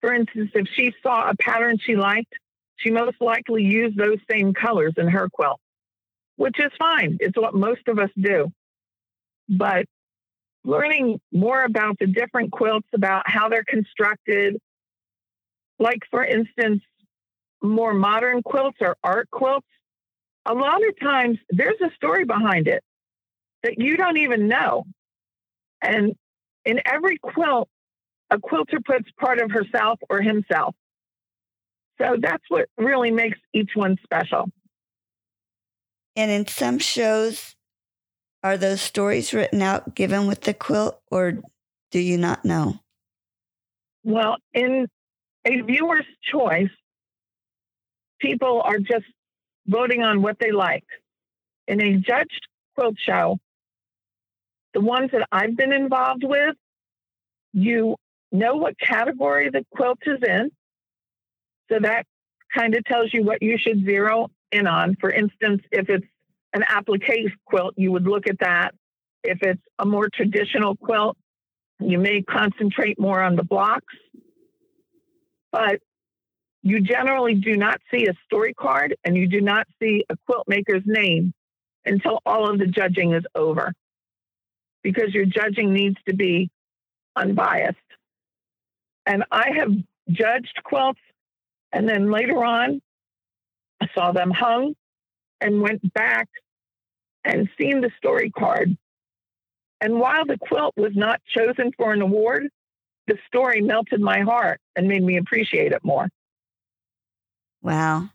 For 0.00 0.14
instance, 0.14 0.52
if 0.54 0.68
she 0.74 0.94
saw 1.02 1.30
a 1.30 1.36
pattern 1.36 1.78
she 1.80 1.96
liked, 1.96 2.32
she 2.76 2.90
most 2.90 3.18
likely 3.20 3.64
used 3.64 3.98
those 3.98 4.18
same 4.30 4.54
colors 4.54 4.94
in 4.96 5.08
her 5.08 5.28
quilt. 5.32 5.60
which 6.36 6.58
is 6.60 6.72
fine. 6.78 7.18
It's 7.20 7.38
what 7.38 7.54
most 7.54 7.82
of 7.88 7.98
us 7.98 8.10
do. 8.20 8.50
But 9.48 9.86
learning 10.64 11.20
more 11.32 11.62
about 11.64 11.98
the 12.00 12.06
different 12.06 12.52
quilts, 12.52 12.88
about 12.94 13.24
how 13.26 13.48
they're 13.50 13.64
constructed, 13.68 14.56
like 15.78 16.00
for 16.10 16.24
instance, 16.24 16.82
more 17.62 17.94
modern 17.94 18.42
quilts 18.42 18.78
or 18.80 18.96
art 19.04 19.30
quilts, 19.30 19.66
a 20.46 20.54
lot 20.54 20.86
of 20.86 20.98
times 21.00 21.38
there's 21.50 21.80
a 21.82 21.90
story 21.96 22.24
behind 22.24 22.68
it 22.68 22.82
that 23.64 23.78
you 23.78 23.96
don't 23.98 24.18
even 24.18 24.48
know. 24.48 24.84
And 25.82 26.14
in 26.64 26.80
every 26.84 27.18
quilt, 27.18 27.68
a 28.30 28.38
quilter 28.38 28.80
puts 28.84 29.10
part 29.18 29.40
of 29.40 29.50
herself 29.50 29.98
or 30.08 30.20
himself. 30.20 30.74
So 32.00 32.16
that's 32.20 32.44
what 32.48 32.68
really 32.78 33.10
makes 33.10 33.38
each 33.52 33.70
one 33.74 33.96
special. 34.02 34.50
And 36.16 36.30
in 36.30 36.46
some 36.46 36.78
shows, 36.78 37.56
are 38.42 38.56
those 38.56 38.80
stories 38.80 39.34
written 39.34 39.62
out 39.62 39.94
given 39.94 40.26
with 40.26 40.42
the 40.42 40.54
quilt, 40.54 41.00
or 41.10 41.38
do 41.90 41.98
you 41.98 42.16
not 42.16 42.44
know? 42.44 42.80
Well, 44.02 44.36
in 44.54 44.86
a 45.44 45.60
viewer's 45.60 46.06
choice, 46.22 46.70
people 48.18 48.62
are 48.62 48.78
just 48.78 49.06
voting 49.66 50.02
on 50.02 50.22
what 50.22 50.38
they 50.38 50.52
like. 50.52 50.84
In 51.68 51.82
a 51.82 51.96
judged 51.96 52.48
quilt 52.74 52.96
show, 52.98 53.38
the 54.74 54.80
ones 54.80 55.10
that 55.12 55.26
I've 55.32 55.56
been 55.56 55.72
involved 55.72 56.24
with, 56.24 56.56
you 57.52 57.96
know 58.32 58.56
what 58.56 58.78
category 58.78 59.50
the 59.50 59.64
quilt 59.74 59.98
is 60.06 60.20
in. 60.26 60.50
So 61.70 61.78
that 61.80 62.06
kind 62.54 62.74
of 62.74 62.84
tells 62.84 63.12
you 63.12 63.24
what 63.24 63.42
you 63.42 63.58
should 63.58 63.84
zero 63.84 64.28
in 64.52 64.66
on. 64.66 64.96
For 65.00 65.10
instance, 65.10 65.62
if 65.70 65.88
it's 65.88 66.06
an 66.52 66.62
applique 66.68 67.32
quilt, 67.44 67.74
you 67.76 67.92
would 67.92 68.06
look 68.06 68.26
at 68.26 68.38
that. 68.40 68.74
If 69.22 69.38
it's 69.42 69.62
a 69.78 69.86
more 69.86 70.08
traditional 70.12 70.76
quilt, 70.76 71.16
you 71.78 71.98
may 71.98 72.22
concentrate 72.22 72.98
more 72.98 73.22
on 73.22 73.36
the 73.36 73.44
blocks. 73.44 73.94
But 75.52 75.80
you 76.62 76.80
generally 76.80 77.34
do 77.34 77.56
not 77.56 77.80
see 77.90 78.06
a 78.06 78.14
story 78.26 78.54
card 78.54 78.96
and 79.04 79.16
you 79.16 79.26
do 79.26 79.40
not 79.40 79.66
see 79.80 80.04
a 80.08 80.16
quilt 80.26 80.46
maker's 80.46 80.82
name 80.84 81.32
until 81.86 82.20
all 82.26 82.48
of 82.48 82.58
the 82.58 82.66
judging 82.66 83.14
is 83.14 83.24
over 83.34 83.72
because 84.82 85.14
your 85.14 85.24
judging 85.24 85.72
needs 85.72 85.96
to 86.08 86.14
be 86.14 86.50
unbiased. 87.16 87.78
And 89.06 89.24
I 89.30 89.50
have 89.56 89.72
judged 90.10 90.60
quilts 90.64 91.00
and 91.72 91.88
then 91.88 92.10
later 92.10 92.44
on 92.44 92.80
I 93.80 93.88
saw 93.94 94.12
them 94.12 94.30
hung 94.30 94.74
and 95.40 95.62
went 95.62 95.92
back 95.94 96.28
and 97.24 97.48
seen 97.58 97.80
the 97.80 97.90
story 97.96 98.30
card. 98.30 98.76
And 99.80 99.98
while 99.98 100.26
the 100.26 100.38
quilt 100.38 100.74
was 100.76 100.92
not 100.94 101.20
chosen 101.26 101.72
for 101.76 101.92
an 101.92 102.02
award, 102.02 102.48
the 103.06 103.16
story 103.26 103.62
melted 103.62 104.00
my 104.00 104.20
heart 104.20 104.60
and 104.76 104.86
made 104.86 105.02
me 105.02 105.16
appreciate 105.16 105.72
it 105.72 105.82
more. 105.84 106.08
Wow. 107.62 108.10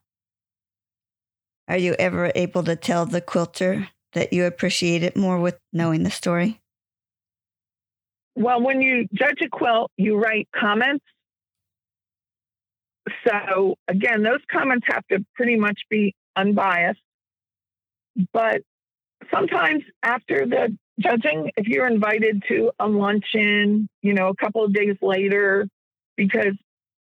Are 1.68 1.78
you 1.78 1.96
ever 1.98 2.32
able 2.36 2.64
to 2.64 2.76
tell 2.76 3.06
the 3.06 3.22
quilter 3.22 3.90
that 4.16 4.34
you 4.34 4.46
appreciate 4.46 5.04
it 5.04 5.16
more 5.16 5.40
with 5.40 5.58
knowing 5.72 6.04
the 6.04 6.10
story? 6.10 6.60
Well, 8.36 8.62
when 8.62 8.82
you 8.82 9.08
judge 9.14 9.42
a 9.42 9.50
quilt, 9.50 9.92
you 9.98 10.18
write 10.18 10.50
comments. 10.54 11.06
So, 13.26 13.76
again, 13.88 14.24
those 14.24 14.40
comments 14.52 14.88
have 14.90 15.06
to 15.12 15.24
pretty 15.36 15.56
much 15.58 15.80
be 15.90 16.16
unbiased. 16.36 17.00
But 18.34 18.62
sometimes 19.32 19.84
after 20.04 20.46
the 20.46 20.76
judging, 21.00 21.52
if 21.56 21.68
you're 21.68 21.88
invited 21.88 22.44
to 22.50 22.72
a 22.80 22.88
luncheon, 22.88 23.88
you 24.02 24.14
know, 24.14 24.30
a 24.30 24.36
couple 24.36 24.66
of 24.66 24.74
days 24.74 24.96
later, 25.02 25.68
because 26.18 26.56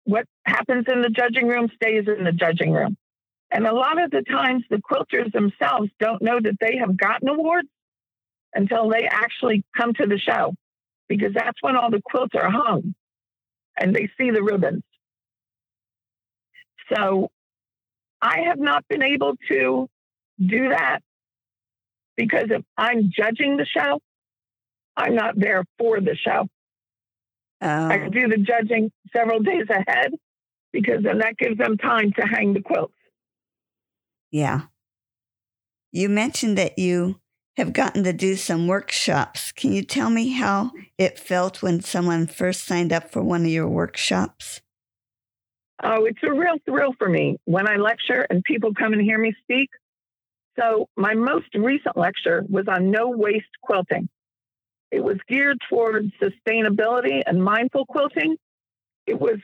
what 0.04 0.26
happens 0.44 0.86
in 0.92 1.02
the 1.02 1.08
judging 1.08 1.48
room 1.48 1.68
stays 1.74 2.04
in 2.06 2.24
the 2.24 2.32
judging 2.32 2.72
room. 2.72 2.96
And 3.54 3.68
a 3.68 3.72
lot 3.72 4.02
of 4.02 4.10
the 4.10 4.22
times, 4.22 4.64
the 4.68 4.82
quilters 4.82 5.32
themselves 5.32 5.88
don't 6.00 6.20
know 6.20 6.40
that 6.42 6.58
they 6.60 6.78
have 6.78 6.96
gotten 6.96 7.28
awards 7.28 7.68
until 8.52 8.88
they 8.88 9.06
actually 9.08 9.64
come 9.76 9.94
to 9.94 10.06
the 10.06 10.18
show, 10.18 10.54
because 11.08 11.32
that's 11.32 11.56
when 11.60 11.76
all 11.76 11.88
the 11.88 12.02
quilts 12.04 12.34
are 12.34 12.50
hung 12.50 12.96
and 13.78 13.94
they 13.94 14.08
see 14.18 14.32
the 14.32 14.42
ribbons. 14.42 14.82
So 16.92 17.30
I 18.20 18.40
have 18.48 18.58
not 18.58 18.84
been 18.88 19.04
able 19.04 19.34
to 19.48 19.88
do 20.44 20.68
that 20.70 20.98
because 22.16 22.46
if 22.50 22.62
I'm 22.76 23.12
judging 23.16 23.56
the 23.56 23.66
show, 23.66 24.00
I'm 24.96 25.14
not 25.14 25.38
there 25.38 25.64
for 25.78 26.00
the 26.00 26.16
show. 26.16 26.48
Oh. 27.60 27.88
I 27.88 28.08
do 28.08 28.26
the 28.26 28.38
judging 28.38 28.90
several 29.14 29.38
days 29.40 29.66
ahead 29.70 30.12
because 30.72 31.04
then 31.04 31.18
that 31.18 31.36
gives 31.36 31.56
them 31.56 31.78
time 31.78 32.12
to 32.18 32.26
hang 32.26 32.52
the 32.52 32.60
quilts. 32.60 32.94
Yeah. 34.34 34.62
You 35.92 36.08
mentioned 36.08 36.58
that 36.58 36.76
you 36.76 37.20
have 37.56 37.72
gotten 37.72 38.02
to 38.02 38.12
do 38.12 38.34
some 38.34 38.66
workshops. 38.66 39.52
Can 39.52 39.72
you 39.72 39.84
tell 39.84 40.10
me 40.10 40.32
how 40.32 40.72
it 40.98 41.20
felt 41.20 41.62
when 41.62 41.80
someone 41.80 42.26
first 42.26 42.64
signed 42.64 42.92
up 42.92 43.12
for 43.12 43.22
one 43.22 43.42
of 43.42 43.52
your 43.52 43.68
workshops? 43.68 44.60
Oh, 45.84 46.04
it's 46.04 46.18
a 46.24 46.32
real 46.32 46.56
thrill 46.66 46.94
for 46.98 47.08
me 47.08 47.36
when 47.44 47.68
I 47.68 47.76
lecture 47.76 48.26
and 48.28 48.42
people 48.42 48.74
come 48.74 48.92
and 48.92 49.00
hear 49.00 49.18
me 49.18 49.36
speak. 49.40 49.70
So, 50.58 50.88
my 50.96 51.14
most 51.14 51.54
recent 51.54 51.96
lecture 51.96 52.44
was 52.48 52.66
on 52.66 52.90
no 52.90 53.10
waste 53.10 53.46
quilting. 53.62 54.08
It 54.90 55.04
was 55.04 55.18
geared 55.28 55.58
towards 55.68 56.10
sustainability 56.20 57.22
and 57.24 57.40
mindful 57.40 57.86
quilting. 57.86 58.36
It 59.06 59.20
was 59.20 59.36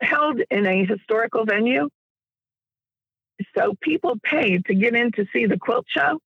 held 0.00 0.40
in 0.50 0.66
a 0.66 0.84
historical 0.84 1.44
venue. 1.44 1.88
So 3.56 3.74
people 3.80 4.14
paid 4.22 4.64
to 4.66 4.74
get 4.74 4.94
in 4.94 5.12
to 5.12 5.26
see 5.32 5.46
the 5.46 5.58
quilt 5.58 5.86
show. 5.88 6.18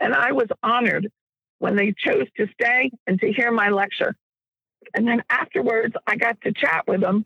And 0.00 0.14
I 0.14 0.32
was 0.32 0.48
honored 0.62 1.10
when 1.58 1.76
they 1.76 1.94
chose 1.96 2.26
to 2.36 2.46
stay 2.60 2.90
and 3.06 3.18
to 3.20 3.32
hear 3.32 3.50
my 3.50 3.70
lecture. 3.70 4.14
And 4.94 5.06
then 5.08 5.22
afterwards, 5.30 5.94
I 6.06 6.16
got 6.16 6.40
to 6.42 6.52
chat 6.52 6.84
with 6.86 7.00
them. 7.00 7.24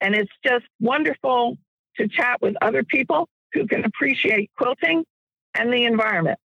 And 0.00 0.14
it's 0.14 0.32
just 0.44 0.64
wonderful 0.80 1.56
to 1.96 2.08
chat 2.08 2.40
with 2.42 2.54
other 2.60 2.82
people 2.82 3.28
who 3.52 3.66
can 3.66 3.84
appreciate 3.84 4.50
quilting 4.56 5.04
and 5.54 5.72
the 5.72 5.84
environment. 5.84 6.38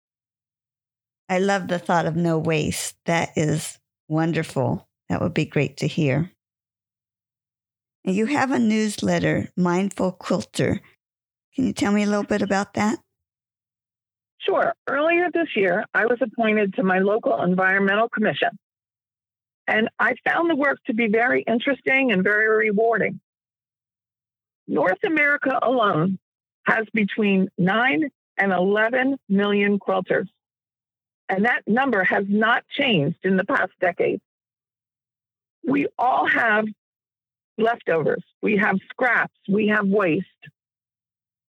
I 1.29 1.39
love 1.39 1.69
the 1.69 1.79
thought 1.79 2.07
of 2.07 2.17
no 2.17 2.39
waste. 2.39 2.97
That 3.07 3.31
is 3.37 3.79
wonderful. 4.09 4.89
That 5.09 5.21
would 5.21 5.35
be 5.35 5.45
great 5.45 5.79
to 5.79 5.87
hear. 5.87 6.33
You 8.05 8.27
have 8.27 8.51
a 8.51 8.59
newsletter, 8.59 9.49
Mindful 9.57 10.13
Quilter. 10.13 10.81
Can 11.59 11.67
you 11.67 11.73
tell 11.73 11.91
me 11.91 12.05
a 12.05 12.07
little 12.07 12.23
bit 12.23 12.41
about 12.41 12.75
that? 12.75 13.01
Sure. 14.39 14.75
Earlier 14.87 15.29
this 15.35 15.49
year, 15.57 15.85
I 15.93 16.07
was 16.07 16.19
appointed 16.21 16.75
to 16.75 16.85
my 16.85 17.01
local 17.01 17.43
environmental 17.43 18.09
commission. 18.09 18.51
And 19.67 19.89
I 19.99 20.15
found 20.25 20.49
the 20.49 20.55
work 20.55 20.79
to 20.87 20.95
be 20.95 21.09
very 21.09 21.43
interesting 21.43 22.13
and 22.13 22.23
very 22.23 22.49
rewarding. 22.49 23.19
North 24.69 25.03
America 25.05 25.59
alone 25.61 26.21
has 26.65 26.87
between 26.95 27.49
9 27.59 28.09
and 28.37 28.53
11 28.53 29.19
million 29.29 29.81
quilters. 29.81 30.29
And 31.29 31.45
that 31.45 31.63
number 31.67 32.05
has 32.05 32.25
not 32.29 32.63
changed 32.69 33.19
in 33.25 33.37
the 33.37 33.45
past 33.45 33.73
decade. 33.81 34.21
We 35.67 35.89
all 35.99 36.29
have 36.29 36.67
leftovers, 37.59 38.23
we 38.43 38.59
have 38.59 38.79
scraps, 38.93 39.35
we 39.49 39.67
have 39.75 39.89
waste. 39.89 40.25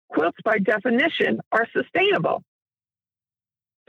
Quilts, 0.09 0.37
by 0.43 0.57
definition, 0.57 1.39
are 1.51 1.67
sustainable. 1.73 2.43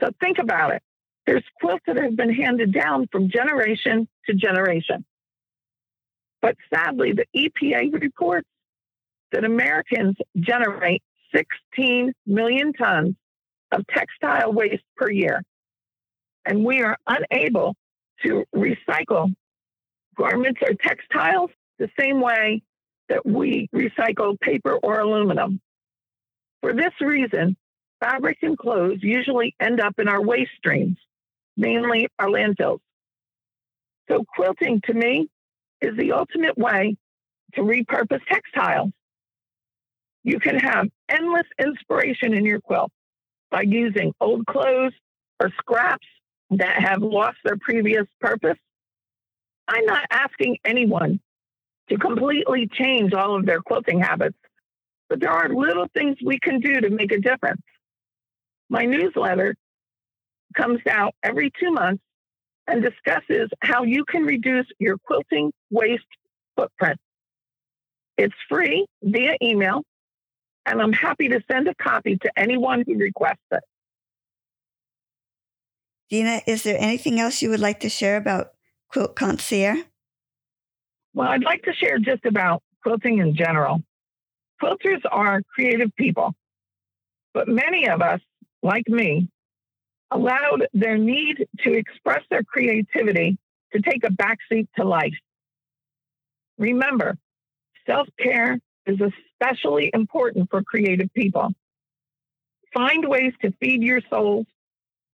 So 0.01 0.09
think 0.19 0.37
about 0.39 0.73
it. 0.73 0.81
There's 1.25 1.43
quilts 1.59 1.83
that 1.87 1.97
have 1.97 2.15
been 2.15 2.33
handed 2.33 2.73
down 2.73 3.07
from 3.11 3.29
generation 3.29 4.07
to 4.25 4.33
generation. 4.33 5.05
But 6.41 6.55
sadly, 6.73 7.13
the 7.13 7.25
EPA 7.35 8.01
reports 8.01 8.47
that 9.31 9.43
Americans 9.43 10.15
generate 10.39 11.03
16 11.33 12.13
million 12.25 12.73
tons 12.73 13.15
of 13.71 13.85
textile 13.87 14.51
waste 14.51 14.83
per 14.97 15.09
year 15.09 15.43
and 16.45 16.65
we 16.65 16.81
are 16.81 16.97
unable 17.07 17.75
to 18.23 18.43
recycle 18.55 19.33
garments 20.17 20.59
or 20.61 20.73
textiles 20.73 21.49
the 21.79 21.89
same 21.99 22.21
way 22.21 22.61
that 23.09 23.25
we 23.25 23.67
recycle 23.73 24.39
paper 24.39 24.77
or 24.83 24.99
aluminum. 24.99 25.59
For 26.61 26.73
this 26.73 26.93
reason, 26.99 27.57
fabric 27.99 28.39
and 28.41 28.57
clothes 28.57 28.99
usually 29.01 29.55
end 29.59 29.79
up 29.79 29.95
in 29.99 30.07
our 30.07 30.21
waste 30.21 30.51
streams, 30.57 30.97
mainly 31.57 32.07
our 32.19 32.27
landfills. 32.27 32.79
So, 34.09 34.23
quilting 34.35 34.81
to 34.85 34.93
me 34.93 35.29
is 35.81 35.97
the 35.97 36.11
ultimate 36.11 36.57
way 36.57 36.97
to 37.53 37.61
repurpose 37.61 38.21
textiles. 38.31 38.91
You 40.23 40.39
can 40.39 40.57
have 40.59 40.87
endless 41.09 41.47
inspiration 41.59 42.33
in 42.33 42.45
your 42.45 42.61
quilt 42.61 42.91
by 43.49 43.63
using 43.63 44.13
old 44.21 44.45
clothes 44.45 44.93
or 45.39 45.51
scraps 45.57 46.07
that 46.51 46.81
have 46.83 47.01
lost 47.01 47.37
their 47.43 47.57
previous 47.57 48.05
purpose. 48.19 48.57
I'm 49.67 49.85
not 49.85 50.03
asking 50.11 50.57
anyone 50.63 51.19
to 51.89 51.97
completely 51.97 52.69
change 52.71 53.13
all 53.13 53.35
of 53.35 53.45
their 53.45 53.61
quilting 53.61 53.99
habits, 53.99 54.37
but 55.11 55.19
there 55.19 55.29
are 55.29 55.49
little 55.49 55.87
things 55.93 56.15
we 56.23 56.39
can 56.39 56.61
do 56.61 56.79
to 56.79 56.89
make 56.89 57.11
a 57.11 57.19
difference. 57.19 57.61
My 58.69 58.85
newsletter 58.85 59.55
comes 60.55 60.79
out 60.89 61.13
every 61.21 61.51
two 61.59 61.69
months 61.69 62.01
and 62.65 62.81
discusses 62.81 63.49
how 63.61 63.83
you 63.83 64.05
can 64.05 64.23
reduce 64.23 64.67
your 64.79 64.97
quilting 64.97 65.51
waste 65.69 66.05
footprint. 66.55 66.97
It's 68.17 68.33
free 68.47 68.85
via 69.03 69.35
email, 69.43 69.81
and 70.65 70.81
I'm 70.81 70.93
happy 70.93 71.27
to 71.27 71.41
send 71.51 71.67
a 71.67 71.75
copy 71.75 72.15
to 72.15 72.31
anyone 72.37 72.85
who 72.87 72.95
requests 72.95 73.39
it. 73.51 73.63
Dina, 76.09 76.39
is 76.47 76.63
there 76.63 76.77
anything 76.79 77.19
else 77.19 77.41
you 77.41 77.49
would 77.49 77.59
like 77.59 77.81
to 77.81 77.89
share 77.89 78.15
about 78.15 78.51
Quilt 78.87 79.17
Concierge? 79.17 79.81
Well, 81.13 81.27
I'd 81.27 81.43
like 81.43 81.63
to 81.63 81.73
share 81.73 81.99
just 81.99 82.23
about 82.23 82.63
quilting 82.81 83.17
in 83.17 83.35
general. 83.35 83.83
Quilters 84.61 85.01
are 85.09 85.41
creative 85.53 85.95
people, 85.95 86.33
but 87.33 87.47
many 87.47 87.87
of 87.87 88.01
us, 88.01 88.19
like 88.61 88.87
me, 88.87 89.27
allowed 90.11 90.67
their 90.73 90.97
need 90.97 91.47
to 91.59 91.73
express 91.73 92.23
their 92.29 92.43
creativity 92.43 93.37
to 93.73 93.81
take 93.81 94.03
a 94.03 94.09
backseat 94.09 94.67
to 94.77 94.83
life. 94.83 95.13
Remember, 96.57 97.17
self 97.87 98.07
care 98.19 98.59
is 98.85 98.99
especially 98.99 99.89
important 99.93 100.49
for 100.49 100.61
creative 100.63 101.11
people. 101.13 101.53
Find 102.73 103.07
ways 103.07 103.33
to 103.41 103.51
feed 103.59 103.81
your 103.81 104.01
souls. 104.09 104.45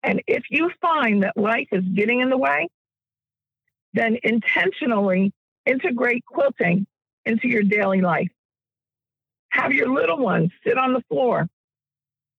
And 0.04 0.22
if 0.28 0.44
you 0.50 0.72
find 0.82 1.24
that 1.24 1.38
life 1.38 1.68
is 1.72 1.84
getting 1.96 2.22
in 2.22 2.30
the 2.30 2.38
way, 2.38 2.70
then 3.94 4.18
intentionally 4.24 5.34
integrate 5.66 6.26
quilting 6.26 6.88
into 7.26 7.48
your 7.48 7.64
daily 7.64 8.02
life. 8.02 8.30
Have 9.52 9.74
your 9.74 9.94
little 9.94 10.18
ones 10.18 10.52
sit 10.66 10.78
on 10.78 10.94
the 10.94 11.02
floor 11.10 11.48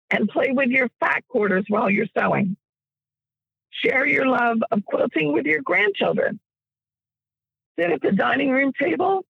and 0.10 0.28
play 0.28 0.52
with 0.52 0.70
your 0.70 0.90
fat 1.00 1.24
quarters 1.28 1.66
while 1.68 1.90
you're 1.90 2.08
sewing. 2.18 2.58
Share 3.70 4.06
your 4.06 4.28
love 4.28 4.58
of 4.72 4.84
quilting 4.86 5.32
with 5.34 5.46
your 5.46 5.62
grandchildren. 5.62 6.40
Sit 7.80 7.92
at 7.92 8.02
the 8.02 8.12
dining 8.12 8.50
room 8.50 8.74
table 8.80 9.26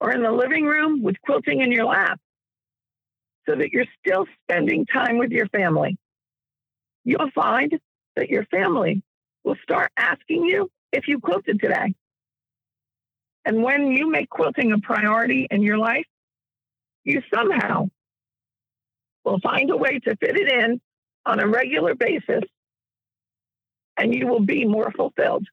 or 0.00 0.12
in 0.12 0.22
the 0.22 0.32
living 0.32 0.64
room 0.64 1.02
with 1.02 1.20
quilting 1.22 1.60
in 1.60 1.72
your 1.72 1.86
lap 1.86 2.20
so 3.48 3.54
that 3.54 3.72
you're 3.72 3.86
still 4.04 4.26
spending 4.42 4.86
time 4.86 5.18
with 5.18 5.30
your 5.30 5.46
family. 5.48 5.96
You'll 7.04 7.30
find 7.34 7.78
that 8.16 8.28
your 8.28 8.44
family 8.46 9.02
will 9.44 9.56
start 9.62 9.92
asking 9.96 10.44
you 10.44 10.70
if 10.92 11.06
you 11.06 11.20
quilted 11.20 11.60
today. 11.60 11.94
And 13.44 13.62
when 13.62 13.88
you 13.88 14.10
make 14.10 14.30
quilting 14.30 14.72
a 14.72 14.78
priority 14.78 15.46
in 15.50 15.62
your 15.62 15.76
life, 15.76 16.06
you 17.04 17.22
somehow 17.32 17.88
will 19.24 19.40
find 19.40 19.70
a 19.70 19.76
way 19.76 19.98
to 20.00 20.16
fit 20.16 20.36
it 20.36 20.50
in 20.50 20.80
on 21.26 21.40
a 21.40 21.46
regular 21.46 21.94
basis 21.94 22.42
and 23.96 24.14
you 24.14 24.26
will 24.26 24.44
be 24.44 24.64
more 24.64 24.90
fulfilled. 24.90 25.46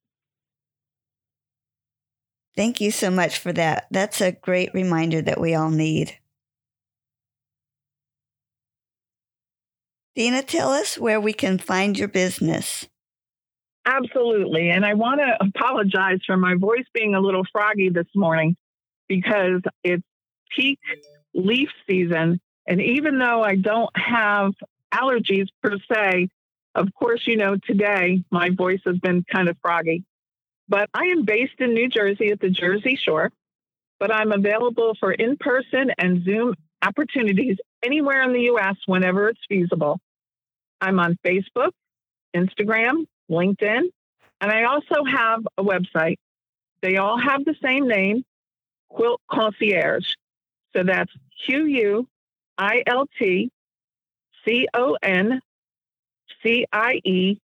Thank 2.56 2.82
you 2.82 2.92
so 2.92 3.10
much 3.10 3.40
for 3.40 3.54
that. 3.54 3.88
That's 3.92 4.20
a 4.20 4.34
great 4.34 4.74
reminder 4.74 5.22
that 5.22 5.40
we 5.40 5.56
all 5.56 5.70
need. 5.70 6.18
Dina, 10.16 10.44
tell 10.44 10.72
us 10.72 10.98
where 10.98 11.22
we 11.22 11.32
can 11.32 11.58
find 11.58 11.98
your 11.98 12.10
business. 12.10 12.88
Absolutely. 13.86 14.70
And 14.70 14.86
I 14.86 14.94
want 14.94 15.22
to 15.22 15.38
apologize 15.40 16.20
for 16.26 16.36
my 16.36 16.56
voice 16.56 16.86
being 16.94 17.16
a 17.16 17.22
little 17.22 17.44
froggy 17.52 17.90
this 17.90 18.08
morning 18.14 18.58
because 19.08 19.62
it's 19.84 20.04
peak 20.56 20.80
leaf 21.34 21.70
season. 21.88 22.40
And 22.68 22.82
even 22.82 23.18
though 23.20 23.44
I 23.44 23.56
don't 23.56 23.90
have 23.96 24.54
allergies 24.94 25.48
per 25.62 25.78
se, 25.92 26.30
of 26.76 26.90
course, 26.94 27.22
you 27.26 27.38
know, 27.38 27.58
today 27.58 28.24
my 28.32 28.50
voice 28.50 28.82
has 28.86 28.98
been 28.98 29.24
kind 29.24 29.50
of 29.50 29.58
froggy. 29.62 30.04
But 30.70 30.90
I 30.94 31.06
am 31.08 31.26
based 31.26 31.60
in 31.60 31.74
New 31.74 31.90
Jersey 31.90 32.30
at 32.32 32.40
the 32.40 32.50
Jersey 32.50 32.96
Shore, 32.96 33.32
but 34.00 34.14
I'm 34.14 34.32
available 34.32 34.96
for 35.00 35.12
in 35.12 35.36
person 35.38 35.92
and 35.98 36.24
Zoom 36.24 36.56
opportunities 36.82 37.58
anywhere 37.84 38.24
in 38.24 38.34
the 38.34 38.44
US 38.54 38.78
whenever 38.86 39.28
it's 39.30 39.42
feasible. 39.50 40.00
I'm 40.80 41.00
on 41.00 41.18
Facebook, 41.26 41.72
Instagram, 42.36 43.06
LinkedIn, 43.30 43.84
and 44.40 44.52
I 44.52 44.64
also 44.64 45.04
have 45.04 45.46
a 45.58 45.64
website. 45.64 46.18
They 46.82 46.98
all 46.98 47.18
have 47.18 47.46
the 47.46 47.56
same 47.62 47.88
name, 47.88 48.24
Quilt 48.90 49.22
Concierge. 49.30 50.16
So 50.76 50.84
that's 50.84 51.12
Q 51.46 51.66
U 51.66 52.08
I 52.58 52.84
L 52.88 53.06
T 53.20 53.52
C 54.46 54.68
O 54.74 54.98
N 55.02 55.42
C 56.44 56.66
I 56.72 57.02
E 57.04 57.38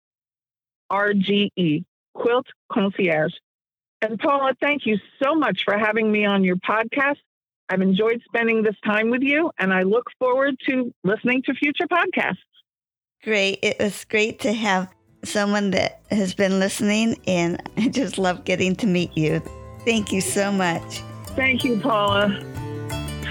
R 0.89 1.13
G 1.13 1.51
E 1.55 1.83
Quilt 2.13 2.47
Concierge. 2.71 3.33
And 4.01 4.19
Paula, 4.19 4.53
thank 4.61 4.85
you 4.85 4.97
so 5.21 5.35
much 5.35 5.61
for 5.65 5.77
having 5.77 6.11
me 6.11 6.25
on 6.25 6.43
your 6.43 6.57
podcast. 6.57 7.17
I've 7.69 7.81
enjoyed 7.81 8.21
spending 8.25 8.61
this 8.61 8.75
time 8.85 9.09
with 9.09 9.23
you, 9.23 9.49
and 9.57 9.73
I 9.73 9.81
look 9.81 10.05
forward 10.19 10.55
to 10.69 10.93
listening 11.03 11.41
to 11.43 11.53
future 11.55 11.87
podcasts. 11.87 12.37
Great. 13.23 13.59
It 13.63 13.77
was 13.79 14.05
great 14.05 14.39
to 14.41 14.53
have 14.53 14.93
someone 15.23 15.71
that 15.71 16.01
has 16.11 16.35
been 16.35 16.59
listening, 16.59 17.19
and 17.27 17.61
I 17.77 17.87
just 17.87 18.19
love 18.19 18.45
getting 18.45 18.75
to 18.77 18.87
meet 18.87 19.17
you. 19.17 19.41
Thank 19.83 20.11
you 20.11 20.21
so 20.21 20.51
much. 20.51 21.01
Thank 21.35 21.63
you, 21.63 21.79
Paula. 21.79 22.39